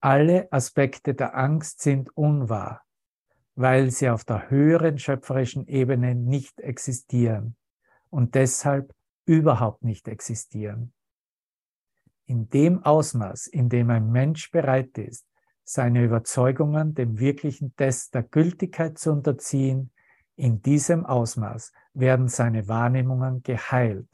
[0.00, 2.84] Alle Aspekte der Angst sind unwahr
[3.56, 7.56] weil sie auf der höheren schöpferischen Ebene nicht existieren
[8.10, 8.94] und deshalb
[9.26, 10.92] überhaupt nicht existieren.
[12.26, 15.26] In dem Ausmaß, in dem ein Mensch bereit ist,
[15.64, 19.90] seine Überzeugungen dem wirklichen Test der Gültigkeit zu unterziehen,
[20.36, 24.08] in diesem Ausmaß werden seine Wahrnehmungen geheilt,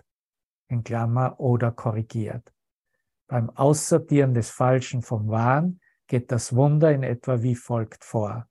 [0.69, 2.53] in Klammer oder korrigiert.
[3.27, 8.47] Beim Aussortieren des Falschen vom Wahren geht das Wunder in etwa wie folgt vor.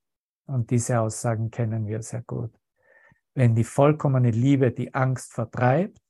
[0.46, 2.52] Und diese Aussagen kennen wir sehr gut.
[3.36, 6.02] Wenn die vollkommene Liebe die Angst vertreibt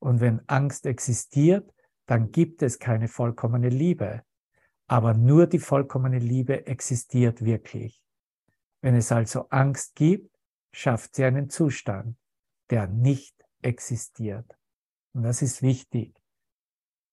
[0.00, 1.72] und wenn Angst existiert,
[2.06, 4.22] dann gibt es keine vollkommene Liebe.
[4.86, 8.02] Aber nur die vollkommene Liebe existiert wirklich.
[8.80, 10.36] Wenn es also Angst gibt,
[10.72, 12.16] schafft sie einen Zustand,
[12.70, 14.58] der nicht existiert.
[15.14, 16.14] Und das ist wichtig,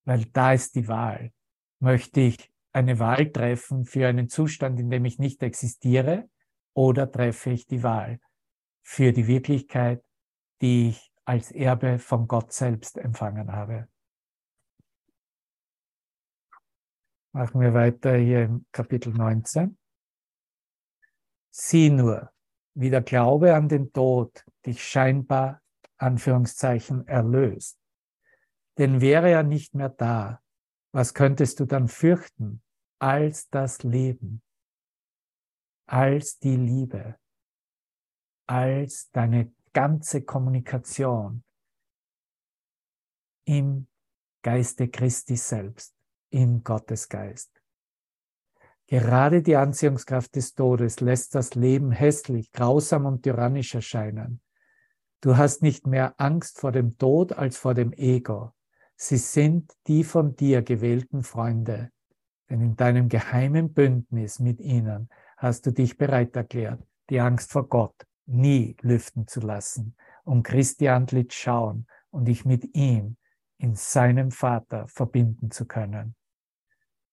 [0.04, 1.32] weil da ist die Wahl.
[1.80, 6.30] Möchte ich eine Wahl treffen für einen Zustand, in dem ich nicht existiere,
[6.74, 8.20] oder treffe ich die Wahl
[8.82, 10.04] für die Wirklichkeit,
[10.62, 13.88] die ich als Erbe von Gott selbst empfangen habe?
[17.34, 19.78] Machen wir weiter hier im Kapitel 19.
[21.50, 22.30] Sieh nur,
[22.74, 25.62] wie der Glaube an den Tod dich scheinbar,
[25.96, 27.80] Anführungszeichen, erlöst.
[28.78, 30.42] Denn wäre er nicht mehr da,
[30.92, 32.62] was könntest du dann fürchten
[33.00, 34.42] als das Leben,
[35.86, 37.18] als die Liebe,
[38.46, 41.46] als deine ganze Kommunikation
[43.46, 43.88] im
[44.44, 45.96] Geiste Christi selbst,
[46.32, 47.62] im Gottesgeist.
[48.88, 54.42] Gerade die Anziehungskraft des Todes lässt das Leben hässlich, grausam und tyrannisch erscheinen.
[55.22, 58.52] Du hast nicht mehr Angst vor dem Tod als vor dem Ego.
[58.96, 61.92] Sie sind die von dir gewählten Freunde.
[62.50, 67.70] Denn in deinem geheimen Bündnis mit ihnen hast du dich bereit erklärt, die Angst vor
[67.70, 73.16] Gott nie lüften zu lassen, um Christi Antlitz schauen und dich mit ihm
[73.58, 76.16] in seinem Vater verbinden zu können.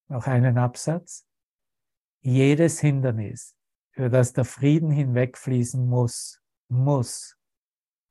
[0.09, 1.25] Noch einen Absatz
[2.21, 3.55] jedes Hindernis,
[3.91, 7.37] für das der Frieden hinwegfließen muss, muss,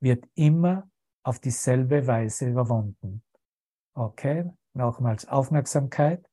[0.01, 0.89] wird immer
[1.23, 3.23] auf dieselbe Weise überwunden.
[3.93, 6.25] Okay, nochmals Aufmerksamkeit.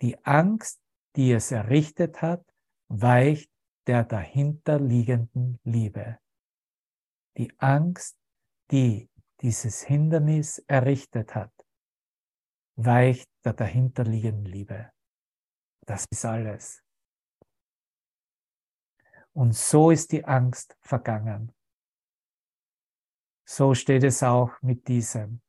[0.00, 0.80] Die Angst,
[1.16, 2.44] die es errichtet hat,
[2.88, 3.50] weicht
[3.86, 6.18] der dahinterliegenden Liebe.
[7.36, 8.16] Die Angst,
[8.70, 9.08] die
[9.40, 11.52] dieses Hindernis errichtet hat,
[12.84, 14.90] weicht der dahinterliegenden Liebe.
[15.86, 16.82] Das ist alles.
[19.32, 21.52] Und so ist die Angst vergangen.
[23.44, 25.42] So steht es auch mit diesem.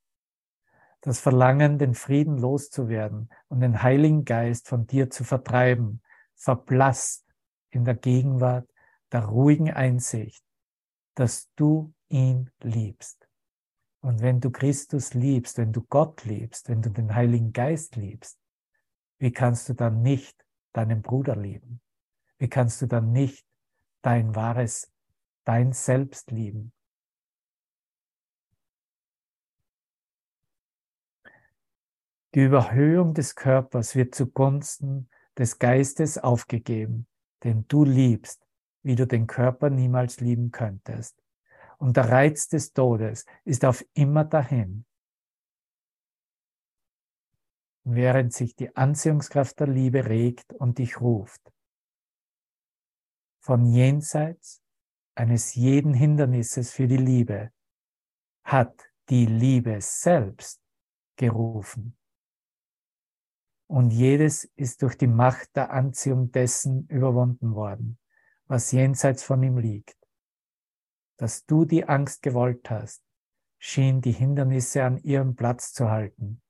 [1.02, 6.02] Das Verlangen, den Frieden loszuwerden und den Heiligen Geist von dir zu vertreiben,
[6.36, 7.26] verblasst
[7.72, 8.70] in der Gegenwart
[9.12, 10.44] der ruhigen Einsicht,
[11.16, 13.22] dass du ihn liebst.
[14.04, 18.38] Und wenn du Christus liebst, wenn du Gott liebst, wenn du den Heiligen Geist liebst,
[19.18, 21.80] wie kannst du dann nicht deinen Bruder lieben?
[22.38, 23.45] Wie kannst du dann nicht
[24.01, 24.91] dein wahres,
[25.45, 26.74] dein Selbst lieben?
[32.36, 37.08] Die Überhöhung des Körpers wird zugunsten des Geistes aufgegeben,
[37.45, 38.45] den du liebst,
[38.82, 41.22] wie du den Körper niemals lieben könntest.
[41.78, 44.86] Und der Reiz des Todes ist auf immer dahin,
[47.84, 51.41] während sich die Anziehungskraft der Liebe regt und dich ruft.
[53.41, 54.61] Von jenseits
[55.15, 57.51] eines jeden Hindernisses für die Liebe
[58.43, 60.61] hat die Liebe selbst
[61.17, 61.97] gerufen.
[63.67, 67.97] Und jedes ist durch die Macht der Anziehung dessen überwunden worden,
[68.45, 69.97] was jenseits von ihm liegt.
[71.24, 73.01] Dass du die Angst gewollt hast,
[73.57, 76.43] schien die Hindernisse an ihrem Platz zu halten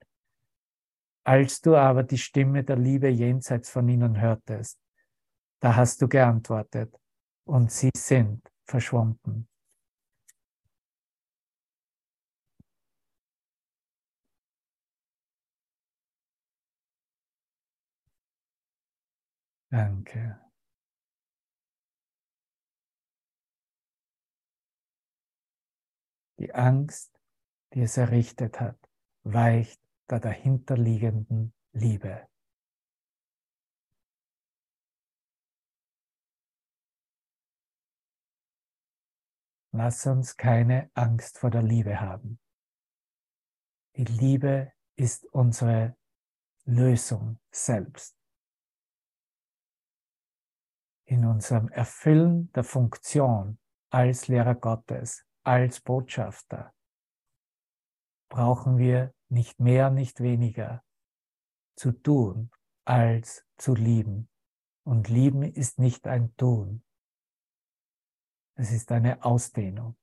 [1.24, 4.80] als du aber die Stimme der Liebe jenseits von ihnen hörtest,
[5.62, 6.94] da hast du geantwortet
[7.46, 9.48] und sie sind verschwunden.
[19.72, 20.43] Danke.
[26.44, 27.18] Die Angst,
[27.74, 28.78] die es errichtet hat,
[29.24, 32.28] weicht der dahinterliegenden Liebe.
[39.72, 42.42] Lass uns keine Angst vor der Liebe haben.
[43.96, 45.96] Die Liebe ist unsere
[46.66, 48.18] Lösung selbst.
[51.06, 53.60] in unserem Erfüllen der Funktion
[53.92, 56.74] als Lehrer Gottes, als Botschafter,
[58.30, 60.84] brauchen wir nicht mehr, nicht weniger
[61.76, 62.52] zu tun,
[62.86, 64.30] als zu lieben.
[64.86, 66.84] Und lieben ist nicht ein Tun.
[68.56, 69.98] Es ist eine Ausdehnung.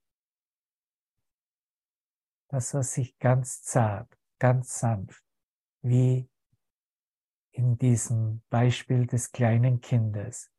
[2.48, 5.24] Das, was sich ganz zart, ganz sanft,
[5.82, 6.28] wie
[7.52, 10.50] in diesem Beispiel des kleinen Kindes,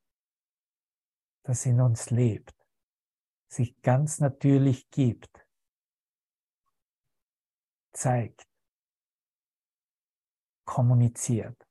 [1.44, 2.56] das in uns lebt,
[3.52, 5.46] sich ganz natürlich gibt,
[7.92, 8.48] zeigt,
[10.66, 11.68] kommuniziert.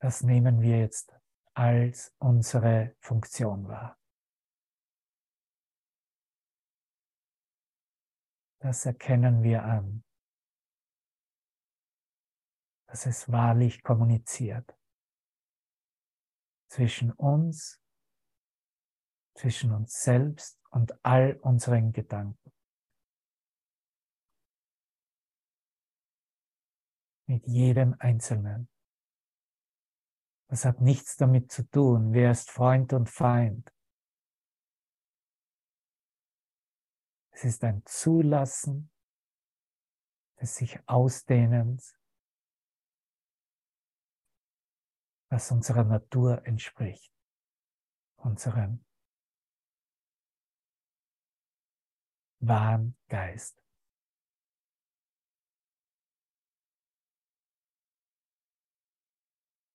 [0.00, 1.14] Das nehmen wir jetzt
[1.54, 3.96] als unsere Funktion wahr.
[8.58, 10.02] Das erkennen wir an,
[12.88, 14.76] dass es wahrlich kommuniziert
[16.72, 17.82] zwischen uns,
[19.34, 22.50] zwischen uns selbst und all unseren Gedanken.
[27.26, 28.70] Mit jedem Einzelnen.
[30.48, 33.70] Das hat nichts damit zu tun, wer ist Freund und Feind.
[37.32, 38.90] Es ist ein Zulassen
[40.40, 41.98] des sich Ausdehnens,
[45.32, 47.10] was unserer Natur entspricht,
[48.16, 48.84] unserem
[52.40, 53.58] wahren Geist.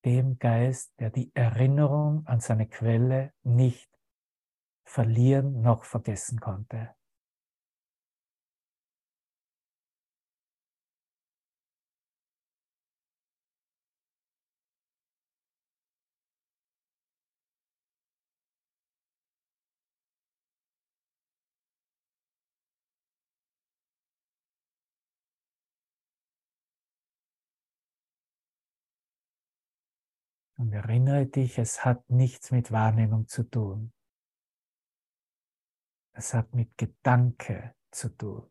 [0.05, 3.91] dem Geist, der die Erinnerung an seine Quelle nicht
[4.86, 6.97] verlieren noch vergessen konnte.
[30.58, 33.93] Und erinnere dich, es hat nichts mit Wahrnehmung zu tun.
[36.14, 38.49] Es hat mit Gedanke zu tun.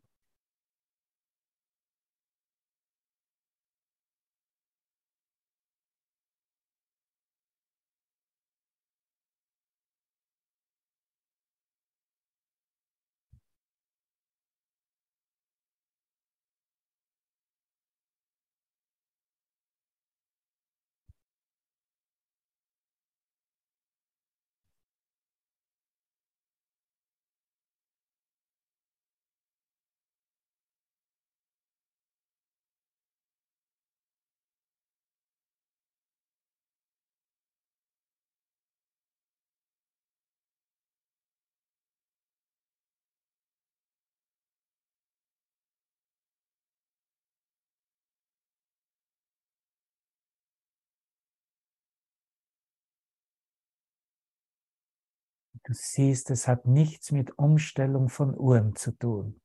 [55.67, 59.41] Du siehst, es hat nichts mit Umstellung von Uhren zu tun.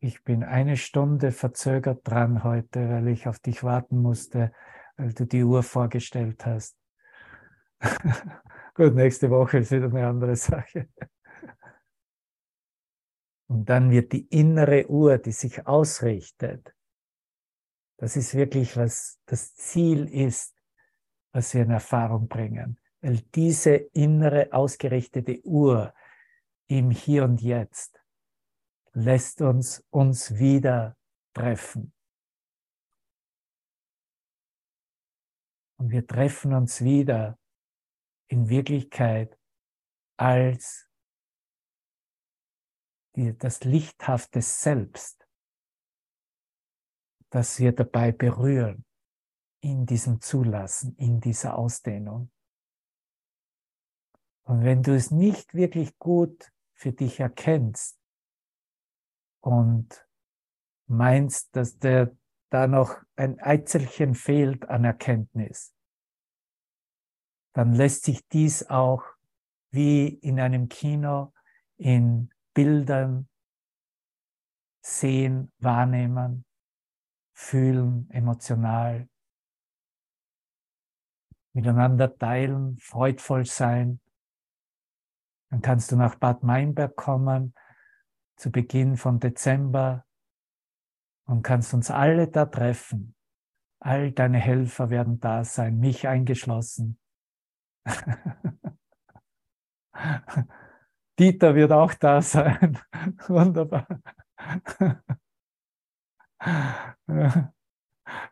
[0.00, 4.52] Ich bin eine Stunde verzögert dran heute, weil ich auf dich warten musste,
[4.98, 6.76] weil du die Uhr vorgestellt hast.
[8.74, 10.90] Gut, nächste Woche ist wieder eine andere Sache.
[13.46, 16.74] Und dann wird die innere Uhr, die sich ausrichtet,
[17.96, 20.57] das ist wirklich, was das Ziel ist,
[21.38, 22.80] was wir in Erfahrung bringen.
[23.00, 25.94] Weil diese innere ausgerichtete Uhr
[26.66, 28.02] im Hier und Jetzt
[28.92, 30.96] lässt uns uns wieder
[31.32, 31.94] treffen.
[35.78, 37.38] Und wir treffen uns wieder
[38.26, 39.38] in Wirklichkeit
[40.16, 40.90] als
[43.14, 45.24] die, das lichthafte Selbst,
[47.30, 48.87] das wir dabei berühren
[49.60, 52.30] in diesem Zulassen, in dieser Ausdehnung.
[54.44, 57.98] Und wenn du es nicht wirklich gut für dich erkennst
[59.40, 60.06] und
[60.86, 62.16] meinst, dass der,
[62.50, 65.74] da noch ein Eizelchen fehlt an Erkenntnis,
[67.52, 69.04] dann lässt sich dies auch
[69.70, 71.34] wie in einem Kino
[71.76, 73.28] in Bildern
[74.80, 76.46] sehen, wahrnehmen,
[77.34, 79.08] fühlen, emotional
[81.52, 84.00] miteinander teilen, freudvoll sein.
[85.50, 87.54] Dann kannst du nach Bad Meinberg kommen
[88.36, 90.04] zu Beginn von Dezember
[91.26, 93.14] und kannst uns alle da treffen.
[93.80, 96.98] All deine Helfer werden da sein, mich eingeschlossen.
[101.18, 102.78] Dieter wird auch da sein.
[103.28, 103.86] Wunderbar.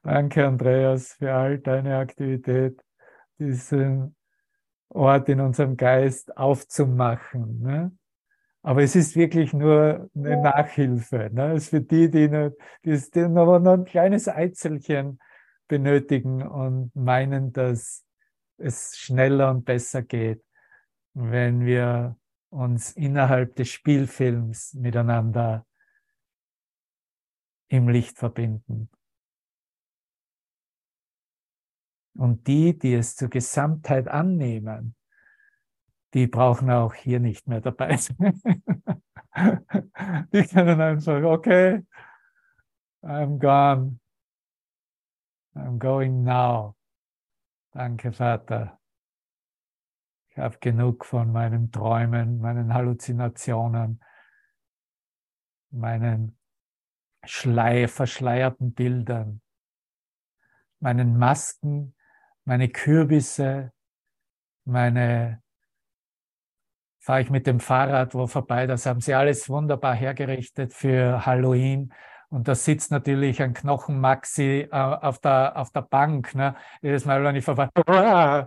[0.02, 2.80] Danke, Andreas, für all deine Aktivität,
[3.38, 4.16] diesen
[4.88, 7.60] Ort in unserem Geist aufzumachen.
[7.60, 7.92] Ne?
[8.62, 11.30] Aber es ist wirklich nur eine Nachhilfe.
[11.32, 11.52] Ne?
[11.52, 15.18] Es ist für die, die, nicht, die, die noch ein kleines Eizelchen
[15.68, 18.04] benötigen und meinen, dass
[18.58, 20.42] es schneller und besser geht,
[21.14, 22.16] wenn wir
[22.50, 25.66] uns innerhalb des Spielfilms miteinander
[27.68, 28.88] im Licht verbinden.
[32.16, 34.94] Und die, die es zur Gesamtheit annehmen,
[36.14, 38.40] die brauchen auch hier nicht mehr dabei sein.
[40.32, 41.84] die können einfach, okay,
[43.02, 44.00] I'm gone.
[45.54, 46.76] I'm going now.
[47.72, 48.78] Danke, Vater.
[50.30, 54.02] Ich habe genug von meinen Träumen, meinen Halluzinationen,
[55.70, 56.38] meinen
[57.24, 59.40] Schlei verschleierten Bildern,
[60.78, 61.95] meinen Masken,
[62.46, 63.72] meine Kürbisse,
[64.64, 65.42] meine
[67.00, 68.66] fahre ich mit dem Fahrrad wo vorbei.
[68.66, 71.92] Das haben sie alles wunderbar hergerichtet für Halloween.
[72.30, 76.34] Und da sitzt natürlich ein Knochenmaxi äh, auf, der, auf der Bank.
[76.34, 76.56] Ne?
[76.82, 77.68] Jedes Mal, wenn ich vorbei.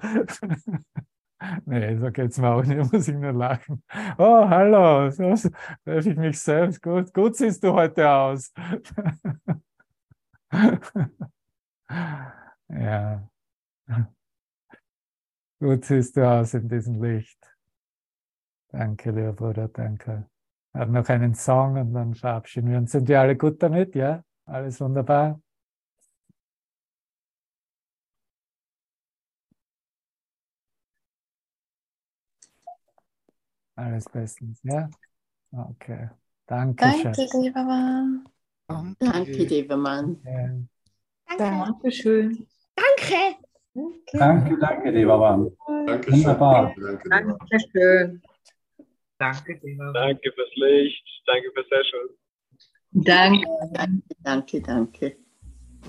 [1.66, 3.82] nee, so geht es mir auch nicht, muss ich nur lachen.
[4.18, 5.34] Oh, hallo, so
[5.86, 6.82] treffe ich mich selbst.
[6.82, 8.52] Gut, gut siehst du heute aus.
[12.68, 13.30] ja.
[15.60, 17.38] Gut siehst du aus in diesem Licht.
[18.72, 20.30] Danke, lieber Bruder, danke.
[20.74, 22.92] Wir haben noch einen Song und dann verabschieden wir uns.
[22.92, 23.96] Sind wir alle gut damit?
[23.96, 24.24] Ja?
[24.46, 25.42] Alles wunderbar?
[33.76, 34.90] Alles bestens, ja?
[35.52, 36.10] Okay.
[36.46, 36.86] Danke.
[36.86, 38.26] Danke, lieber Mann.
[39.00, 40.22] Danke, lieber Mann.
[40.24, 41.38] Ja.
[41.38, 42.48] Danke schön.
[42.76, 43.39] Danke.
[43.74, 45.52] Danke, danke, lieber Mann.
[45.86, 46.74] Danke Wunderbar.
[46.76, 48.22] Danke, Danke schön.
[49.20, 49.92] Danke, Deva.
[49.92, 52.10] Danke fürs Licht, danke fürs Session.
[52.92, 53.46] Danke.
[53.74, 55.16] Danke, danke, danke.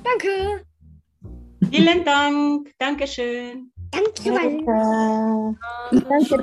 [0.05, 0.65] Danke.
[1.71, 2.73] Vielen Dank.
[2.79, 3.73] Dankeschön.
[3.91, 4.23] Danke.
[4.25, 5.57] Danke.
[6.09, 6.39] Danke.